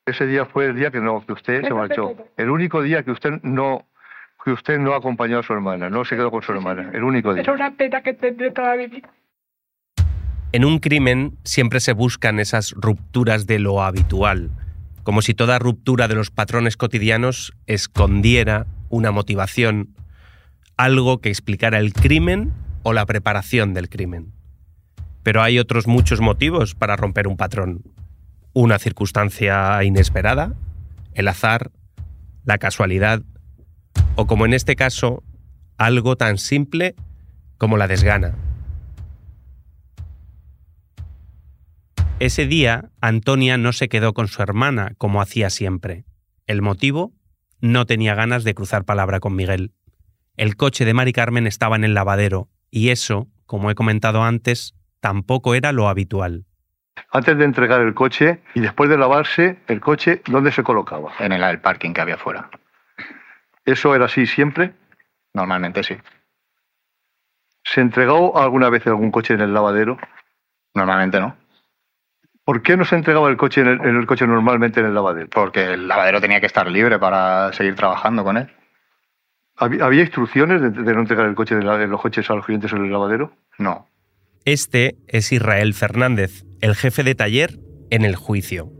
Ese 0.05 0.25
día 0.25 0.45
fue 0.45 0.67
el 0.67 0.75
día 0.75 0.89
que 0.89 1.01
no, 1.01 1.25
que 1.25 1.33
usted 1.33 1.63
se 1.63 1.73
marchó. 1.73 2.15
El 2.37 2.49
único 2.49 2.81
día 2.81 3.03
que 3.03 3.11
usted 3.11 3.41
no 3.43 3.85
que 4.43 4.51
usted 4.51 4.79
no 4.79 4.93
acompañó 4.93 5.39
a 5.39 5.43
su 5.43 5.53
hermana, 5.53 5.89
no 5.89 6.05
se 6.05 6.15
quedó 6.15 6.31
con 6.31 6.41
su 6.41 6.51
hermana. 6.51 6.91
El 6.93 7.03
único 7.03 7.33
día. 7.33 7.43
Era 7.43 7.53
una 7.53 7.75
pena 7.75 8.01
que 8.01 8.13
tendré 8.13 8.51
toda 8.51 8.75
mi 8.75 8.87
vida. 8.87 9.09
En 10.53 10.63
un 10.63 10.79
crimen 10.79 11.37
siempre 11.43 11.79
se 11.79 11.93
buscan 11.93 12.39
esas 12.39 12.73
rupturas 12.77 13.47
de 13.47 13.59
lo 13.59 13.83
habitual, 13.83 14.51
como 15.03 15.21
si 15.21 15.33
toda 15.33 15.59
ruptura 15.59 16.07
de 16.07 16.15
los 16.15 16.31
patrones 16.31 16.77
cotidianos 16.77 17.53
escondiera 17.65 18.65
una 18.89 19.11
motivación, 19.11 19.95
algo 20.77 21.19
que 21.19 21.29
explicara 21.29 21.79
el 21.79 21.93
crimen 21.93 22.53
o 22.83 22.93
la 22.93 23.05
preparación 23.05 23.73
del 23.73 23.89
crimen. 23.89 24.31
Pero 25.23 25.41
hay 25.41 25.59
otros 25.59 25.87
muchos 25.87 26.21
motivos 26.21 26.75
para 26.75 26.95
romper 26.95 27.27
un 27.27 27.35
patrón. 27.35 27.81
Una 28.53 28.79
circunstancia 28.79 29.83
inesperada, 29.83 30.53
el 31.13 31.27
azar, 31.27 31.71
la 32.45 32.57
casualidad, 32.57 33.21
o 34.17 34.25
como 34.25 34.45
en 34.45 34.53
este 34.53 34.75
caso, 34.75 35.23
algo 35.77 36.17
tan 36.17 36.39
simple 36.39 36.95
como 37.59 37.77
la 37.77 37.87
desgana. 37.87 38.33
Ese 42.19 42.47
día, 42.47 42.89
Antonia 42.99 43.57
no 43.57 43.73
se 43.73 43.89
quedó 43.89 44.13
con 44.13 44.27
su 44.27 44.41
hermana 44.41 44.93
como 44.97 45.21
hacía 45.21 45.51
siempre. 45.51 46.03
El 46.47 46.63
motivo, 46.63 47.13
no 47.61 47.85
tenía 47.85 48.15
ganas 48.15 48.43
de 48.43 48.55
cruzar 48.55 48.85
palabra 48.85 49.19
con 49.19 49.35
Miguel. 49.35 49.71
El 50.35 50.55
coche 50.55 50.83
de 50.83 50.95
Mari 50.95 51.13
Carmen 51.13 51.45
estaba 51.45 51.75
en 51.75 51.83
el 51.83 51.93
lavadero, 51.93 52.49
y 52.71 52.89
eso, 52.89 53.27
como 53.45 53.69
he 53.69 53.75
comentado 53.75 54.23
antes, 54.23 54.73
tampoco 54.99 55.53
era 55.53 55.71
lo 55.71 55.89
habitual. 55.89 56.45
Antes 57.11 57.37
de 57.37 57.45
entregar 57.45 57.81
el 57.81 57.93
coche 57.93 58.41
y 58.55 58.61
después 58.61 58.89
de 58.89 58.97
lavarse, 58.97 59.59
el 59.67 59.79
coche, 59.79 60.23
¿dónde 60.25 60.51
se 60.51 60.63
colocaba? 60.63 61.13
En 61.19 61.31
el, 61.33 61.43
el 61.43 61.61
parking 61.61 61.93
que 61.93 62.01
había 62.01 62.15
afuera. 62.15 62.49
¿Eso 63.67 63.93
era 63.93 64.05
así 64.05 64.25
siempre? 64.25 64.71
Normalmente 65.33 65.83
sí. 65.83 65.97
¿Se 67.65 67.81
entregó 67.81 68.39
alguna 68.39 68.69
vez 68.69 68.87
algún 68.87 69.11
coche 69.11 69.33
en 69.33 69.41
el 69.41 69.53
lavadero? 69.53 69.97
Normalmente 70.73 71.19
no. 71.19 71.35
¿Por 72.45 72.63
qué 72.63 72.77
no 72.77 72.85
se 72.85 72.95
entregaba 72.95 73.29
el 73.29 73.35
coche 73.35 73.59
en 73.59 73.67
el, 73.67 73.81
en 73.81 73.97
el 73.97 74.07
coche 74.07 74.25
normalmente 74.25 74.79
en 74.79 74.85
el 74.85 74.93
lavadero? 74.93 75.27
Porque 75.29 75.73
el 75.73 75.85
lavadero 75.85 76.21
tenía 76.21 76.39
que 76.39 76.45
estar 76.45 76.71
libre 76.71 76.97
para 76.97 77.51
seguir 77.51 77.75
trabajando 77.75 78.23
con 78.23 78.37
él. 78.37 78.49
¿Había, 79.57 79.83
había 79.83 80.01
instrucciones 80.03 80.61
de, 80.61 80.69
de 80.69 80.93
no 80.93 81.01
entregar 81.01 81.25
el 81.25 81.35
coche 81.35 81.55
de, 81.55 81.87
los 81.87 82.01
coches 82.01 82.29
a 82.29 82.35
los 82.35 82.45
clientes 82.45 82.71
en 82.71 82.85
el 82.85 82.91
lavadero? 82.91 83.33
No. 83.57 83.89
Este 84.45 84.95
es 85.07 85.33
Israel 85.33 85.73
Fernández, 85.73 86.45
el 86.61 86.73
jefe 86.73 87.03
de 87.03 87.15
taller 87.15 87.59
en 87.89 88.05
el 88.05 88.15
juicio. 88.15 88.71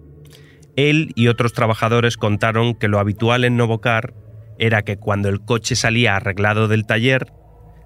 Él 0.77 1.11
y 1.15 1.27
otros 1.27 1.51
trabajadores 1.51 2.15
contaron 2.15 2.73
que 2.73 2.87
lo 2.87 2.99
habitual 2.99 3.43
en 3.43 3.57
Novocar 3.57 4.13
era 4.59 4.81
que 4.83 4.97
cuando 4.97 5.29
el 5.29 5.41
coche 5.41 5.75
salía 5.75 6.15
arreglado 6.15 6.67
del 6.67 6.85
taller, 6.85 7.31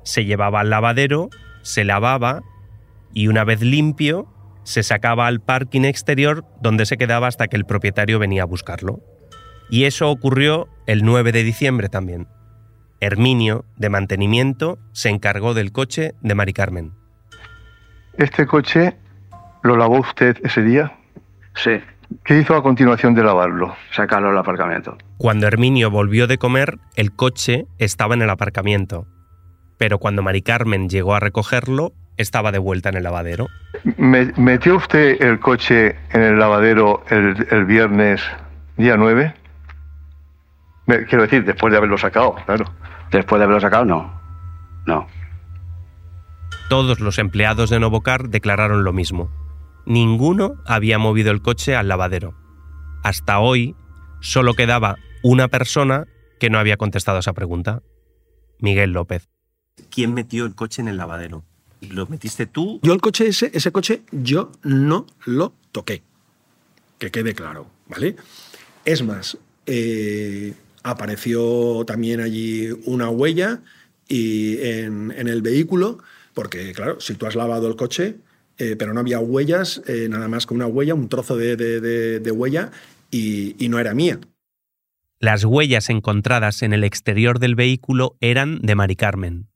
se 0.04 0.26
llevaba 0.26 0.62
al 0.62 0.70
lavadero, 0.70 1.30
se 1.62 1.84
lavaba 1.84 2.42
y 3.14 3.28
una 3.28 3.44
vez 3.44 3.62
limpio, 3.62 4.28
se 4.64 4.84
sacaba 4.84 5.28
al 5.28 5.42
parking 5.42 5.84
exterior 5.84 6.46
donde 6.62 6.86
se 6.86 6.98
quedaba 6.98 7.28
hasta 7.28 7.48
que 7.48 7.58
el 7.58 7.66
propietario 7.66 8.20
venía 8.20 8.44
a 8.44 8.46
buscarlo. 8.46 9.02
Y 9.70 9.86
eso 9.86 10.10
ocurrió 10.10 10.68
el 10.86 11.04
9 11.04 11.32
de 11.32 11.44
diciembre 11.44 11.90
también. 11.90 12.28
Herminio, 13.00 13.66
de 13.78 13.90
mantenimiento, 13.90 14.78
se 14.92 15.10
encargó 15.10 15.54
del 15.54 15.72
coche 15.72 16.14
de 16.22 16.36
Mari 16.36 16.54
Carmen. 16.54 16.94
¿Este 18.18 18.46
coche 18.46 18.96
lo 19.64 19.76
lavó 19.78 20.00
usted 20.00 20.38
ese 20.44 20.62
día? 20.62 20.92
Sí, 21.56 21.72
¿Qué 22.24 22.40
hizo 22.40 22.56
a 22.56 22.64
continuación 22.64 23.14
de 23.16 23.24
lavarlo? 23.24 23.76
sacarlo 23.92 24.30
al 24.30 24.38
aparcamiento. 24.38 24.98
Cuando 25.18 25.48
Herminio 25.48 25.90
volvió 25.92 26.28
de 26.28 26.38
comer, 26.38 26.78
el 26.96 27.12
coche 27.16 27.66
estaba 27.78 28.14
en 28.16 28.22
el 28.22 28.30
aparcamiento. 28.30 29.08
Pero 29.78 29.98
cuando 30.00 30.22
Mari 30.22 30.42
Carmen 30.42 30.90
llegó 30.90 31.16
a 31.16 31.20
recogerlo, 31.20 31.94
estaba 32.18 32.52
de 32.52 32.60
vuelta 32.60 32.90
en 32.90 32.98
el 32.98 33.04
lavadero. 33.04 33.48
Me- 33.98 34.32
¿Metió 34.38 34.76
usted 34.78 35.22
el 35.22 35.40
coche 35.40 35.96
en 36.12 36.22
el 36.22 36.38
lavadero 36.40 37.04
el, 37.10 37.48
el 37.50 37.66
viernes 37.66 38.22
Día 38.78 38.98
9. 38.98 39.34
Me- 40.88 41.06
Quiero 41.06 41.24
decir, 41.24 41.46
después 41.46 41.72
de 41.72 41.78
haberlo 41.78 41.98
sacado, 41.98 42.36
claro. 42.46 42.66
Después 43.12 43.40
de 43.40 43.44
haberlo 43.46 43.62
sacado, 43.62 43.86
no. 43.86 44.20
No. 44.86 45.08
Todos 46.70 47.00
los 47.00 47.18
empleados 47.20 47.70
de 47.70 47.80
Novocar 47.80 48.30
declararon 48.30 48.84
lo 48.84 48.94
mismo. 48.94 49.30
Ninguno 49.86 50.56
había 50.66 50.98
movido 50.98 51.32
el 51.32 51.42
coche 51.42 51.76
al 51.76 51.88
lavadero. 51.88 52.36
Hasta 53.04 53.40
hoy 53.40 53.76
solo 54.20 54.54
quedaba 54.54 54.98
una 55.24 55.48
persona 55.48 56.08
que 56.40 56.50
no 56.50 56.60
había 56.60 56.78
contestado 56.78 57.20
esa 57.20 57.34
pregunta. 57.34 57.82
Miguel 58.60 58.92
López. 58.92 59.30
¿Quién 59.90 60.14
metió 60.14 60.46
el 60.46 60.56
coche 60.56 60.82
en 60.82 60.88
el 60.88 60.98
lavadero? 60.98 61.44
¿Lo 61.82 62.06
metiste 62.06 62.46
tú? 62.46 62.80
Yo 62.84 62.94
el 62.94 63.02
coche 63.02 63.28
ese, 63.28 63.50
ese 63.54 63.72
coche, 63.72 64.04
yo 64.12 64.52
no 64.64 65.08
lo 65.26 65.54
toqué. 65.72 66.04
Que 67.00 67.10
quede 67.10 67.34
claro, 67.34 67.68
¿vale? 67.88 68.16
Es 68.86 69.04
más, 69.04 69.38
eh, 69.66 70.54
apareció 70.84 71.84
también 71.86 72.22
allí 72.22 72.70
una 72.86 73.10
huella 73.10 73.62
y 74.08 74.62
en, 74.62 75.12
en 75.18 75.28
el 75.28 75.42
vehículo, 75.42 75.98
porque 76.36 76.72
claro, 76.74 77.00
si 77.00 77.16
tú 77.16 77.26
has 77.26 77.36
lavado 77.36 77.68
el 77.68 77.76
coche, 77.76 78.18
eh, 78.62 78.76
pero 78.78 78.94
no 78.94 79.00
había 79.00 79.20
huellas, 79.20 79.82
eh, 79.88 80.08
nada 80.10 80.28
más 80.28 80.46
que 80.46 80.54
una 80.54 80.68
huella, 80.68 80.94
un 80.94 81.10
trozo 81.10 81.36
de, 81.36 81.56
de- 81.56 82.20
de- 82.20 82.32
huella 82.32 82.72
y, 83.10 83.56
y 83.64 83.70
no 83.70 83.80
era 83.80 83.94
mía. 83.96 84.20
Las 85.20 85.44
huellas 85.44 85.90
encontradas 85.90 86.62
en 86.62 86.74
el 86.74 86.84
exterior 86.84 87.40
del 87.40 87.56
vehículo 87.56 88.18
eran 88.22 88.60
de 88.62 88.76
Mari 88.76 88.96
Carmen. 88.96 89.48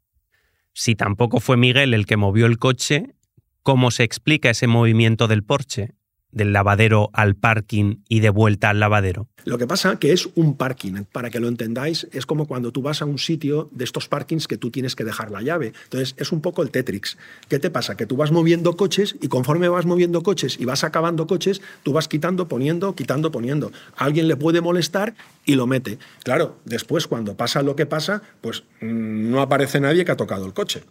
Si 0.74 0.96
tampoco 0.96 1.40
fue 1.40 1.56
Miguel 1.58 1.94
el 1.94 2.06
que 2.06 2.18
movió 2.18 2.46
el 2.48 2.58
coche, 2.58 3.16
¿cómo 3.62 3.92
se 3.92 4.04
explica 4.04 4.50
ese 4.50 4.68
movimiento 4.68 5.28
del 5.28 5.44
Porsche? 5.44 5.94
Del 6.36 6.54
lavadero 6.54 7.10
al 7.14 7.34
parking 7.36 8.04
y 8.08 8.20
de 8.20 8.30
vuelta 8.30 8.70
al 8.70 8.80
lavadero. 8.80 9.28
Lo 9.46 9.58
que 9.58 9.68
pasa 9.68 9.98
que 10.00 10.12
es 10.12 10.30
un 10.36 10.58
parking, 10.58 11.06
para 11.12 11.30
que 11.30 11.40
lo 11.40 11.48
entendáis, 11.48 12.08
es 12.12 12.26
como 12.26 12.46
cuando 12.46 12.72
tú 12.72 12.82
vas 12.82 13.02
a 13.02 13.06
un 13.06 13.18
sitio 13.18 13.70
de 13.72 13.86
estos 13.86 14.08
parkings 14.08 14.48
que 14.48 14.58
tú 14.58 14.70
tienes 14.70 14.96
que 14.96 15.04
dejar 15.04 15.32
la 15.32 15.42
llave. 15.42 15.74
Entonces 15.86 16.14
es 16.18 16.32
un 16.32 16.42
poco 16.42 16.62
el 16.62 16.72
Tetrix. 16.72 17.18
¿Qué 17.48 17.58
te 17.58 17.70
pasa? 17.70 17.96
Que 17.96 18.06
tú 18.06 18.18
vas 18.18 18.32
moviendo 18.32 18.76
coches 18.76 19.16
y 19.22 19.30
conforme 19.30 19.70
vas 19.70 19.86
moviendo 19.86 20.24
coches 20.24 20.58
y 20.60 20.66
vas 20.66 20.84
acabando 20.84 21.26
coches, 21.26 21.62
tú 21.84 21.94
vas 21.94 22.08
quitando, 22.08 22.48
poniendo, 22.48 22.96
quitando, 22.96 23.32
poniendo. 23.32 23.72
A 23.96 24.06
alguien 24.06 24.28
le 24.28 24.36
puede 24.36 24.62
molestar 24.62 25.16
y 25.46 25.56
lo 25.56 25.68
mete. 25.68 26.00
Claro, 26.24 26.60
después 26.66 27.08
cuando 27.08 27.38
pasa 27.38 27.62
lo 27.62 27.76
que 27.76 27.86
pasa, 27.86 28.22
pues 28.42 28.64
mm, 28.82 29.30
no 29.32 29.42
aparece 29.42 29.80
nadie 29.80 30.04
que 30.04 30.12
ha 30.12 30.18
tocado 30.18 30.46
el 30.46 30.54
coche. 30.54 30.84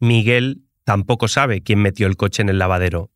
Miguel 0.00 0.62
tampoco 0.84 1.28
sabe 1.28 1.62
quién 1.62 1.80
metió 1.80 2.06
el 2.06 2.16
coche 2.16 2.42
en 2.42 2.48
el 2.48 2.58
lavadero, 2.58 3.10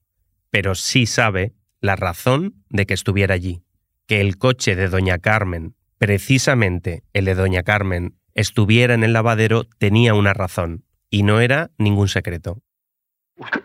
pero 0.50 0.74
sí 0.74 1.06
sabe 1.06 1.52
la 1.84 1.96
razón 1.96 2.54
de 2.70 2.86
que 2.86 2.94
estuviera 2.94 3.34
allí. 3.34 3.62
Que 4.06 4.22
el 4.22 4.38
coche 4.38 4.74
de 4.74 4.88
Doña 4.88 5.18
Carmen, 5.18 5.74
precisamente 5.98 7.02
el 7.12 7.26
de 7.26 7.34
Doña 7.34 7.62
Carmen, 7.62 8.14
estuviera 8.32 8.94
en 8.94 9.04
el 9.04 9.12
lavadero 9.12 9.64
tenía 9.78 10.14
una 10.14 10.32
razón, 10.32 10.84
y 11.10 11.24
no 11.24 11.40
era 11.40 11.72
ningún 11.76 12.08
secreto. 12.08 12.62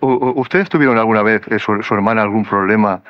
¿Ustedes 0.02 0.68
tuvieron 0.68 0.98
alguna 0.98 1.24
vez, 1.24 1.44
eh, 1.50 1.60
su, 1.60 1.82
su 1.82 1.94
hermana, 1.94 2.22
algún 2.22 2.44
problema 2.44 3.04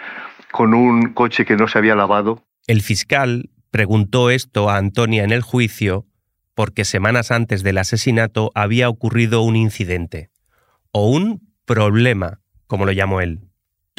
con 0.51 0.75
un 0.75 1.13
coche 1.13 1.43
que 1.43 1.55
no 1.55 1.67
se 1.67 1.79
había 1.79 1.95
lavado? 1.95 2.45
El 2.67 2.83
fiscal 2.83 3.49
preguntó 3.71 4.29
esto 4.29 4.69
a 4.69 4.77
Antonia 4.77 5.23
en 5.23 5.31
el 5.31 5.41
juicio 5.41 6.05
porque 6.53 6.85
semanas 6.85 7.31
antes 7.31 7.63
del 7.63 7.79
asesinato 7.79 8.51
había 8.53 8.89
ocurrido 8.89 9.41
un 9.41 9.55
incidente, 9.55 10.29
o 10.91 11.09
un 11.09 11.51
problema, 11.65 12.41
como 12.67 12.85
lo 12.85 12.91
llamó 12.91 13.21
él. 13.21 13.48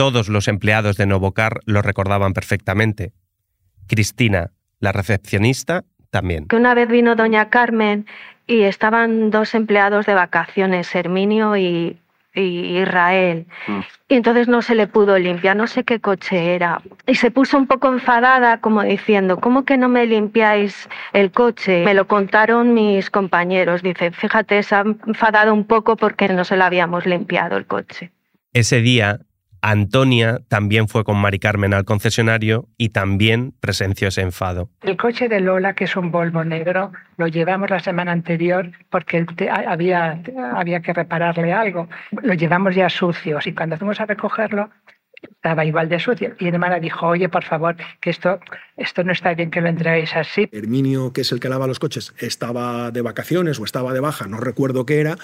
Todos 0.00 0.30
los 0.30 0.48
empleados 0.48 0.96
de 0.96 1.04
Novocar 1.04 1.60
lo 1.66 1.82
recordaban 1.82 2.32
perfectamente. 2.32 3.12
Cristina, 3.86 4.50
la 4.78 4.92
recepcionista, 4.92 5.84
también. 6.08 6.48
que 6.48 6.56
una 6.56 6.72
vez 6.72 6.88
vino 6.88 7.16
doña 7.16 7.50
Carmen 7.50 8.06
y 8.46 8.62
estaban 8.62 9.28
dos 9.28 9.54
empleados 9.54 10.06
de 10.06 10.14
vacaciones, 10.14 10.94
Herminio 10.94 11.54
y, 11.58 11.98
y 12.34 12.78
Israel. 12.80 13.44
Y 14.08 14.14
entonces 14.14 14.48
no 14.48 14.62
se 14.62 14.74
le 14.74 14.86
pudo 14.86 15.18
limpiar, 15.18 15.54
no 15.54 15.66
sé 15.66 15.84
qué 15.84 16.00
coche 16.00 16.54
era. 16.54 16.80
Y 17.06 17.16
se 17.16 17.30
puso 17.30 17.58
un 17.58 17.66
poco 17.66 17.88
enfadada, 17.88 18.62
como 18.62 18.82
diciendo, 18.82 19.38
¿cómo 19.38 19.66
que 19.66 19.76
no 19.76 19.90
me 19.90 20.06
limpiáis 20.06 20.88
el 21.12 21.30
coche? 21.30 21.84
Me 21.84 21.92
lo 21.92 22.08
contaron 22.08 22.72
mis 22.72 23.10
compañeros. 23.10 23.82
Dice, 23.82 24.12
fíjate, 24.12 24.62
se 24.62 24.76
ha 24.76 24.80
enfadado 24.80 25.52
un 25.52 25.64
poco 25.64 25.96
porque 25.96 26.26
no 26.30 26.46
se 26.46 26.56
lo 26.56 26.64
habíamos 26.64 27.04
limpiado 27.04 27.58
el 27.58 27.66
coche. 27.66 28.10
Ese 28.54 28.80
día, 28.80 29.20
Antonia 29.62 30.40
también 30.48 30.88
fue 30.88 31.04
con 31.04 31.16
Mari 31.18 31.38
Carmen 31.38 31.74
al 31.74 31.84
concesionario 31.84 32.68
y 32.76 32.90
también 32.90 33.52
presenció 33.60 34.08
ese 34.08 34.22
enfado. 34.22 34.70
El 34.82 34.96
coche 34.96 35.28
de 35.28 35.40
Lola, 35.40 35.74
que 35.74 35.84
es 35.84 35.96
un 35.96 36.10
Volvo 36.10 36.44
negro, 36.44 36.92
lo 37.16 37.26
llevamos 37.28 37.70
la 37.70 37.80
semana 37.80 38.12
anterior 38.12 38.70
porque 38.90 39.24
te- 39.36 39.50
había, 39.50 40.22
había 40.54 40.80
que 40.80 40.92
repararle 40.92 41.52
algo. 41.52 41.88
Lo 42.22 42.34
llevamos 42.34 42.74
ya 42.74 42.88
sucios 42.88 43.46
y 43.46 43.52
cuando 43.54 43.76
fuimos 43.76 44.00
a 44.00 44.06
recogerlo 44.06 44.70
estaba 45.22 45.66
igual 45.66 45.88
de 45.90 46.00
sucio. 46.00 46.34
Y 46.38 46.44
mi 46.44 46.50
hermana 46.50 46.80
dijo, 46.80 47.06
oye, 47.06 47.28
por 47.28 47.44
favor, 47.44 47.76
que 48.00 48.08
esto, 48.08 48.40
esto 48.78 49.04
no 49.04 49.12
está 49.12 49.34
bien 49.34 49.50
que 49.50 49.60
lo 49.60 49.68
entreguéis 49.68 50.16
así. 50.16 50.48
Herminio, 50.50 51.12
que 51.12 51.20
es 51.20 51.32
el 51.32 51.40
que 51.40 51.50
lava 51.50 51.66
los 51.66 51.78
coches, 51.78 52.14
estaba 52.18 52.90
de 52.90 53.02
vacaciones 53.02 53.60
o 53.60 53.64
estaba 53.64 53.92
de 53.92 54.00
baja, 54.00 54.26
no 54.28 54.38
recuerdo 54.38 54.86
qué 54.86 54.98
era, 55.00 55.18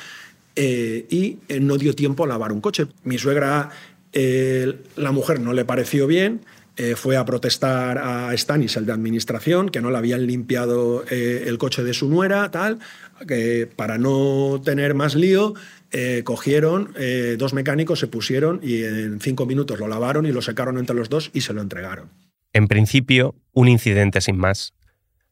eh, 0.55 1.07
y 1.09 1.38
eh, 1.49 1.61
no 1.61 1.79
dio 1.79 1.94
tiempo 1.94 2.25
a 2.25 2.27
lavar 2.27 2.53
un 2.53 2.61
coche. 2.61 2.87
Mi 3.05 3.16
suegra, 3.16 3.70
la 4.12 5.12
mujer 5.12 5.40
no 5.40 5.53
le 5.53 5.64
pareció 5.64 6.07
bien, 6.07 6.40
eh, 6.79 6.95
fue 6.95 7.16
a 7.16 7.25
protestar 7.25 7.97
a 7.97 8.37
Stanis, 8.37 8.77
el 8.77 8.85
de 8.85 8.92
administración, 8.92 9.71
que 9.71 9.81
no 9.81 9.90
le 9.90 9.97
habían 9.97 10.27
limpiado 10.27 11.05
eh, 11.11 11.45
el 11.47 11.57
coche 11.57 11.83
de 11.83 11.95
su 11.95 12.11
nuera, 12.11 12.51
tal, 12.51 12.81
que 13.27 13.66
para 13.75 13.97
no 13.97 14.61
tener 14.62 14.92
más 14.92 15.14
lío, 15.14 15.55
eh, 15.90 16.21
cogieron, 16.25 16.92
dos 17.38 17.55
mecánicos 17.55 18.01
se 18.01 18.09
pusieron 18.09 18.61
y 18.62 18.83
en 18.83 19.21
cinco 19.21 19.47
minutos 19.47 19.79
lo 19.79 19.88
lavaron 19.88 20.27
y 20.27 20.33
lo 20.33 20.42
secaron 20.42 20.77
entre 20.77 20.95
los 20.95 21.09
dos 21.09 21.31
y 21.33 21.40
se 21.40 21.55
lo 21.55 21.62
entregaron. 21.62 22.11
En 22.53 22.69
principio, 22.69 23.35
un 23.53 23.69
incidente 23.69 24.21
sin 24.21 24.37
más. 24.37 24.75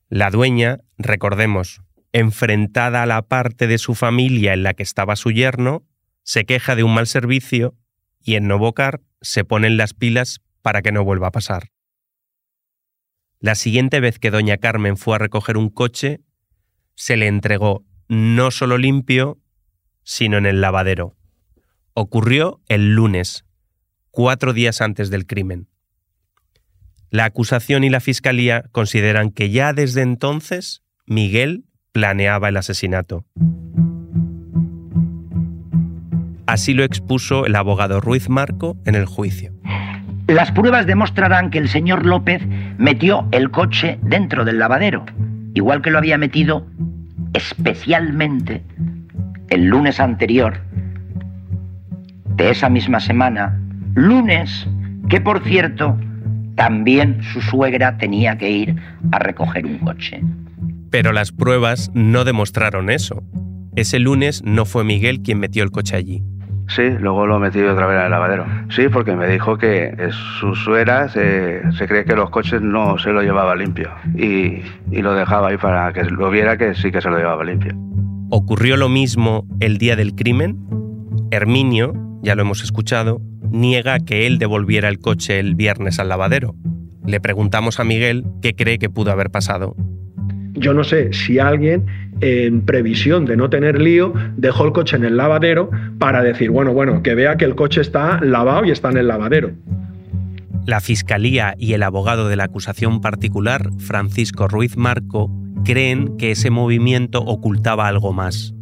La 0.09 0.31
dueña, 0.31 0.81
recordemos, 0.97 1.83
enfrentada 2.13 3.03
a 3.03 3.07
la 3.07 3.21
parte 3.21 3.67
de 3.67 3.77
su 3.77 3.95
familia 3.95 4.55
en 4.55 4.63
la 4.63 4.73
que 4.73 4.83
estaba 4.83 5.17
su 5.17 5.31
yerno, 5.31 5.85
se 6.23 6.45
queja 6.45 6.75
de 6.75 6.85
un 6.85 6.95
mal 6.95 7.07
servicio 7.07 7.75
y 8.25 8.37
en 8.37 8.49
Novocar 8.49 9.03
se 9.21 9.45
ponen 9.45 9.77
las 9.77 9.95
pilas 9.95 10.41
para 10.63 10.83
que 10.83 10.91
no 10.91 11.05
vuelva 11.05 11.29
a 11.29 11.33
pasar. 11.33 11.71
La 13.39 13.55
siguiente 13.55 14.01
vez 14.01 14.19
que 14.19 14.31
doña 14.31 14.57
Carmen 14.57 14.97
fue 14.97 15.17
a 15.17 15.19
recoger 15.19 15.59
un 15.59 15.69
coche, 15.69 16.23
se 16.95 17.17
le 17.17 17.27
entregó 17.27 17.85
no 18.09 18.51
solo 18.51 18.79
limpio, 18.79 19.39
sino 20.03 20.39
en 20.39 20.47
el 20.47 20.63
lavadero. 20.63 21.17
Ocurrió 21.93 22.63
el 22.69 22.95
lunes, 22.95 23.45
cuatro 24.11 24.55
días 24.55 24.81
antes 24.81 25.11
del 25.11 25.27
crimen. 25.27 25.69
La 27.11 27.27
acusación 27.27 27.85
y 27.85 27.91
la 27.91 28.01
fiscalía 28.01 28.65
consideran 28.73 29.31
que 29.31 29.51
ya 29.51 29.73
desde 29.73 30.03
entonces 30.03 30.83
Miguel 31.07 31.67
planeaba 31.93 32.49
el 32.49 32.57
asesinato. 32.57 33.27
Así 36.55 36.73
lo 36.73 36.85
expuso 36.85 37.47
el 37.47 37.57
abogado 37.57 38.01
Ruiz 38.01 38.29
Marco 38.29 38.77
en 38.85 38.95
el 38.95 39.07
juicio. 39.07 39.51
Las 40.29 40.53
pruebas 40.53 40.87
demostrarán 40.87 41.51
que 41.51 41.59
el 41.59 41.69
señor 41.69 42.07
López 42.07 42.43
metió 42.79 43.27
el 43.33 43.51
coche 43.51 43.99
dentro 44.03 44.45
del 44.45 44.61
lavadero, 44.61 45.05
igual 45.55 45.83
que 45.83 45.91
lo 45.91 45.99
había 45.99 46.17
metido 46.17 46.65
especialmente 47.33 48.63
el 49.49 49.65
lunes 49.65 49.99
anterior 49.99 50.61
de 52.37 52.51
esa 52.51 52.69
misma 52.69 53.01
semana, 53.01 53.61
lunes 53.97 54.69
que 55.09 55.21
por 55.21 55.43
cierto 55.43 55.99
también 56.55 57.21
su 57.33 57.41
suegra 57.41 57.99
tenía 57.99 58.39
que 58.39 58.49
ir 58.49 58.77
a 59.11 59.19
recoger 59.19 59.67
un 59.67 59.79
coche. 59.79 60.23
Pero 60.91 61.13
las 61.13 61.33
pruebas 61.33 61.91
no 61.95 62.23
demostraron 62.23 62.91
eso. 62.91 63.25
Ese 63.75 63.99
lunes 63.99 64.45
no 64.45 64.67
fue 64.67 64.85
Miguel 64.85 65.21
quien 65.23 65.41
metió 65.41 65.65
el 65.65 65.73
coche 65.73 65.97
allí. 65.97 66.23
Sí, 66.69 66.91
luego 66.99 67.27
lo 67.27 67.39
metí 67.39 67.61
otra 67.61 67.87
vez 67.87 67.99
en 67.99 68.05
el 68.05 68.11
lavadero. 68.11 68.47
Sí, 68.71 68.89
porque 68.89 69.15
me 69.15 69.29
dijo 69.29 69.59
que 69.59 69.95
su 70.39 70.55
suegra 70.55 71.09
se, 71.09 71.61
se 71.73 71.87
cree 71.87 72.05
que 72.05 72.17
los 72.17 72.31
coches 72.31 72.63
no 72.63 72.99
se 72.99 73.11
lo 73.11 73.23
llevaba 73.23 73.55
limpio 73.55 73.91
y, 74.17 74.63
y 74.91 75.03
lo 75.03 75.15
dejaba 75.15 75.49
ahí 75.49 75.57
para 75.57 75.93
que 75.93 76.05
lo 76.05 76.31
viera 76.31 76.57
que 76.57 76.75
sí 76.75 76.91
que 76.91 77.01
se 77.01 77.11
lo 77.11 77.19
llevaba 77.19 77.45
limpio. 77.45 77.75
¿Ocurrió 78.31 78.77
lo 78.77 78.89
mismo 78.89 79.47
el 79.61 79.79
día 79.79 79.95
del 79.97 80.15
crimen? 80.15 80.59
Herminio, 81.31 81.93
ya 82.23 82.35
lo 82.35 82.43
hemos 82.43 82.63
escuchado, 82.63 83.21
niega 83.43 83.99
que 84.01 84.27
él 84.27 84.39
devolviera 84.39 84.89
el 84.89 84.99
coche 84.99 85.39
el 85.39 85.55
viernes 85.55 85.99
al 85.99 86.09
lavadero. 86.09 86.55
Le 87.07 87.21
preguntamos 87.21 87.79
a 87.81 87.85
Miguel 87.85 88.25
qué 88.41 88.55
cree 88.55 88.79
que 88.79 88.89
pudo 88.89 89.13
haber 89.13 89.31
pasado. 89.31 89.77
Yo 90.53 90.73
no 90.73 90.85
sé 90.85 91.13
si 91.13 91.39
alguien, 91.39 91.85
en 92.25 92.65
previsión 92.65 93.27
de 93.27 93.37
no 93.37 93.51
tener 93.51 93.81
lío, 93.81 94.13
dejó 94.37 94.65
el 94.65 94.73
coche 94.73 94.97
en 94.97 95.05
el 95.05 95.17
lavadero 95.17 95.71
para 95.99 96.23
decir, 96.23 96.51
bueno, 96.51 96.73
bueno, 96.73 97.03
que 97.03 97.15
vea 97.15 97.37
que 97.37 97.45
el 97.45 97.55
coche 97.55 97.81
está 97.81 98.21
lavado 98.23 98.65
y 98.65 98.71
está 98.71 98.91
en 98.91 98.97
el 98.97 99.09
lavadero. 99.09 99.53
La 100.67 100.81
Fiscalía 100.81 101.55
y 101.59 101.75
el 101.75 101.83
abogado 101.83 102.29
de 102.29 102.37
la 102.37 102.45
acusación 102.45 103.03
particular, 103.03 103.71
Francisco 103.79 104.49
Ruiz 104.49 104.79
Marco, 104.79 105.31
creen 105.65 106.17
que 106.17 106.31
ese 106.31 106.51
movimiento 106.51 107.21
ocultaba 107.21 107.87
algo 107.87 108.15
más. 108.15 108.54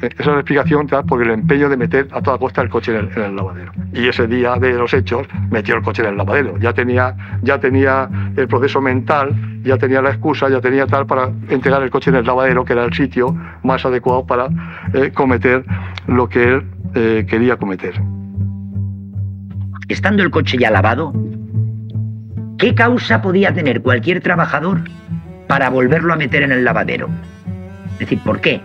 Esa 0.00 0.20
es 0.20 0.26
la 0.26 0.34
explicación 0.34 0.86
por 1.06 1.22
el 1.22 1.30
empeño 1.30 1.68
de 1.68 1.76
meter 1.76 2.08
a 2.12 2.20
toda 2.20 2.38
costa 2.38 2.62
el 2.62 2.68
coche 2.68 2.96
en 2.96 3.10
el, 3.22 3.36
lavadero. 3.36 3.72
Y 3.92 4.08
ese 4.08 4.26
día 4.26 4.56
de 4.56 4.72
los 4.74 4.92
hechos 4.92 5.26
metió 5.50 5.76
el 5.76 5.82
coche 5.82 6.02
en 6.02 6.08
el 6.10 6.16
lavadero. 6.16 6.58
Ya 6.58 6.72
tenía, 6.72 7.16
ya 7.42 7.58
tenía 7.58 8.08
el 8.36 8.48
proceso 8.48 8.80
mental, 8.80 9.34
ya 9.62 9.78
tenía 9.78 10.02
la 10.02 10.10
excusa, 10.10 10.48
ya 10.48 10.60
tenía 10.60 10.86
tal 10.86 11.06
para 11.06 11.30
entregar 11.48 11.82
el 11.82 11.90
coche 11.90 12.10
en 12.10 12.16
el 12.16 12.26
lavadero, 12.26 12.64
que 12.64 12.72
era 12.72 12.84
el 12.84 12.92
sitio 12.92 13.36
más 13.62 13.84
adecuado 13.84 14.26
para 14.26 14.48
eh, 14.92 15.10
cometer 15.12 15.64
lo 16.06 16.28
que 16.28 16.44
él 16.44 16.66
eh, 16.94 17.26
quería 17.28 17.56
cometer. 17.56 17.94
Estando 19.88 20.22
el 20.22 20.30
coche 20.30 20.58
ya 20.58 20.70
lavado, 20.70 21.12
¿qué 22.58 22.74
causa 22.74 23.22
podía 23.22 23.52
tener 23.54 23.82
cualquier 23.82 24.20
trabajador 24.20 24.80
para 25.46 25.70
volverlo 25.70 26.12
a 26.12 26.16
meter 26.16 26.42
en 26.42 26.52
el 26.52 26.64
lavadero? 26.64 27.08
Es 27.92 27.98
decir, 28.00 28.18
¿por 28.24 28.40
qué? 28.40 28.60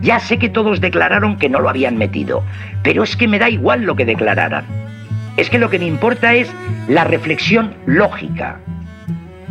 Ya 0.00 0.20
sé 0.20 0.38
que 0.38 0.48
todos 0.48 0.80
declararon 0.80 1.38
que 1.38 1.48
no 1.48 1.60
lo 1.60 1.68
habían 1.68 1.96
metido, 1.96 2.44
pero 2.82 3.02
es 3.02 3.16
que 3.16 3.28
me 3.28 3.38
da 3.38 3.50
igual 3.50 3.82
lo 3.82 3.96
que 3.96 4.04
declararan. 4.04 4.64
Es 5.36 5.50
que 5.50 5.58
lo 5.58 5.70
que 5.70 5.78
me 5.78 5.86
importa 5.86 6.34
es 6.34 6.50
la 6.88 7.04
reflexión 7.04 7.74
lógica. 7.86 8.60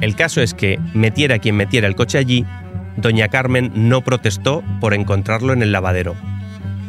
El 0.02 0.16
caso 0.16 0.42
es 0.42 0.54
que, 0.54 0.80
metiera 0.94 1.40
quien 1.40 1.56
metiera 1.56 1.88
el 1.88 1.96
coche 1.96 2.18
allí, 2.18 2.46
doña 2.98 3.28
Carmen 3.28 3.72
no 3.74 4.02
protestó 4.02 4.64
por 4.80 4.94
encontrarlo 4.94 5.54
en 5.54 5.62
el 5.62 5.72
lavadero. 5.72 6.16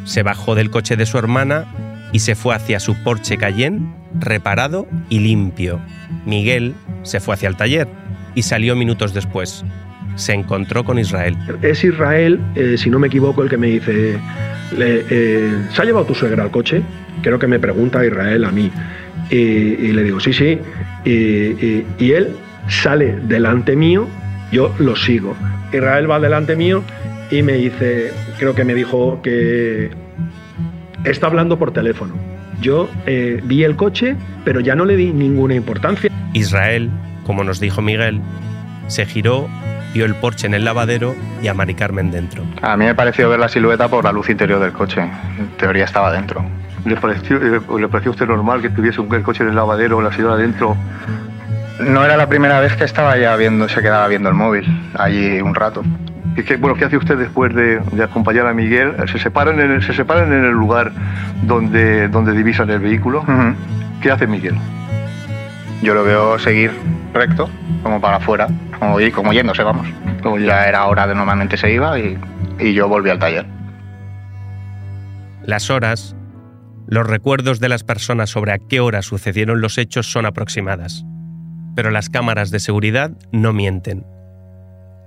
Se 0.05 0.23
bajó 0.23 0.55
del 0.55 0.69
coche 0.69 0.95
de 0.95 1.05
su 1.05 1.17
hermana 1.17 1.65
y 2.11 2.19
se 2.19 2.35
fue 2.35 2.55
hacia 2.55 2.79
su 2.79 2.95
Porsche 3.03 3.37
Cayenne, 3.37 3.93
reparado 4.13 4.87
y 5.09 5.19
limpio. 5.19 5.79
Miguel 6.25 6.75
se 7.03 7.19
fue 7.19 7.33
hacia 7.33 7.49
el 7.49 7.55
taller 7.55 7.87
y 8.35 8.43
salió 8.43 8.75
minutos 8.75 9.13
después 9.13 9.65
se 10.15 10.33
encontró 10.33 10.83
con 10.83 10.99
Israel. 10.99 11.37
Es 11.61 11.83
Israel, 11.83 12.39
eh, 12.55 12.77
si 12.77 12.89
no 12.89 12.99
me 12.99 13.07
equivoco, 13.07 13.43
el 13.43 13.49
que 13.49 13.57
me 13.57 13.67
dice, 13.67 14.17
eh, 14.77 15.51
¿se 15.71 15.81
ha 15.81 15.85
llevado 15.85 16.05
tu 16.05 16.15
suegra 16.15 16.43
al 16.43 16.51
coche? 16.51 16.81
Creo 17.21 17.39
que 17.39 17.47
me 17.47 17.59
pregunta 17.59 18.05
Israel 18.05 18.45
a 18.45 18.51
mí. 18.51 18.71
Y, 19.29 19.91
le 19.91 20.03
digo, 20.03 20.19
sí, 20.19 20.33
sí. 20.33 20.59
Y, 21.05 22.11
él 22.11 22.35
sale 22.67 23.19
delante 23.27 23.75
mío, 23.75 24.07
yo 24.51 24.73
lo 24.79 24.95
sigo. 24.95 25.35
Israel 25.71 26.09
va 26.09 26.19
delante 26.19 26.55
mío 26.55 26.83
y 27.29 27.43
me 27.43 27.53
dice, 27.53 28.11
creo 28.37 28.55
que 28.55 28.63
me 28.63 28.73
dijo 28.73 29.21
que 29.21 29.91
está 31.03 31.27
hablando 31.27 31.59
por 31.59 31.71
teléfono. 31.71 32.15
Yo 32.61 32.89
eh, 33.05 33.39
vi 33.43 33.63
el 33.63 33.75
coche, 33.75 34.15
pero 34.43 34.59
ya 34.59 34.75
no 34.75 34.85
le 34.85 34.97
di 34.97 35.13
ninguna 35.13 35.55
importancia. 35.55 36.09
Israel, 36.33 36.89
como 37.25 37.43
nos 37.43 37.59
dijo 37.59 37.81
Miguel, 37.81 38.19
se 38.87 39.05
giró 39.05 39.47
vio 39.93 40.05
el 40.05 40.15
Porsche 40.15 40.47
en 40.47 40.53
el 40.53 40.65
lavadero 40.65 41.15
y 41.41 41.47
a 41.47 41.53
Mari 41.53 41.75
Carmen 41.75 42.11
dentro. 42.11 42.43
A 42.61 42.77
mí 42.77 42.85
me 42.85 42.95
pareció 42.95 43.29
ver 43.29 43.39
la 43.39 43.49
silueta 43.49 43.87
por 43.87 44.03
la 44.03 44.11
luz 44.11 44.29
interior 44.29 44.59
del 44.59 44.71
coche. 44.71 45.01
En 45.01 45.47
teoría 45.57 45.85
estaba 45.85 46.11
dentro. 46.11 46.45
¿Le 46.85 46.95
pareció, 46.95 47.37
eh, 47.37 47.61
¿Le 47.79 47.87
pareció 47.87 48.11
a 48.11 48.13
usted 48.13 48.27
normal 48.27 48.61
que 48.61 48.69
tuviese 48.69 49.01
un 49.01 49.07
coche 49.21 49.43
en 49.43 49.49
el 49.49 49.55
lavadero 49.55 49.97
o 49.97 50.01
la 50.01 50.13
señora 50.13 50.37
dentro? 50.37 50.75
No 51.79 52.03
era 52.03 52.17
la 52.17 52.27
primera 52.27 52.59
vez 52.59 52.75
que 52.75 52.83
estaba 52.83 53.17
ya 53.17 53.35
viendo, 53.35 53.69
se 53.69 53.81
quedaba 53.81 54.07
viendo 54.07 54.29
el 54.29 54.35
móvil 54.35 54.65
allí 54.97 55.41
un 55.41 55.55
rato. 55.55 55.83
¿Y 56.35 56.43
qué, 56.43 56.57
bueno, 56.57 56.75
¿qué 56.75 56.85
hace 56.85 56.97
usted 56.97 57.17
después 57.17 57.53
de, 57.53 57.81
acompañar 58.01 58.47
a 58.47 58.53
Miguel? 58.53 58.95
¿Se 59.11 59.19
separan 59.19 59.59
en 59.59 59.71
el, 59.71 59.83
se 59.83 59.93
separan 59.93 60.31
en 60.31 60.45
el 60.45 60.51
lugar 60.51 60.91
donde, 61.43 62.07
donde 62.07 62.33
divisan 62.33 62.69
el 62.69 62.79
vehículo? 62.79 63.25
¿Qué 64.01 64.11
hace 64.11 64.27
Miguel? 64.27 64.55
Yo 65.81 65.93
lo 65.93 66.03
veo 66.03 66.37
seguir 66.39 66.71
recto, 67.13 67.49
como 67.83 67.99
para 67.99 68.17
afuera, 68.17 68.47
como, 68.79 68.97
como 69.13 69.33
yéndose, 69.33 69.63
vamos. 69.63 69.87
Ya 70.41 70.65
era 70.65 70.85
hora 70.85 71.07
de 71.07 71.15
normalmente 71.15 71.57
se 71.57 71.71
iba 71.71 71.97
y, 71.97 72.17
y 72.59 72.73
yo 72.73 72.87
volví 72.87 73.09
al 73.09 73.19
taller. 73.19 73.45
Las 75.43 75.69
horas, 75.69 76.15
los 76.87 77.07
recuerdos 77.07 77.59
de 77.59 77.69
las 77.69 77.83
personas 77.83 78.29
sobre 78.29 78.51
a 78.51 78.59
qué 78.59 78.79
hora 78.79 79.01
sucedieron 79.01 79.61
los 79.61 79.77
hechos 79.77 80.11
son 80.11 80.25
aproximadas, 80.25 81.05
pero 81.75 81.91
las 81.91 82.09
cámaras 82.09 82.51
de 82.51 82.59
seguridad 82.59 83.11
no 83.31 83.53
mienten. 83.53 84.05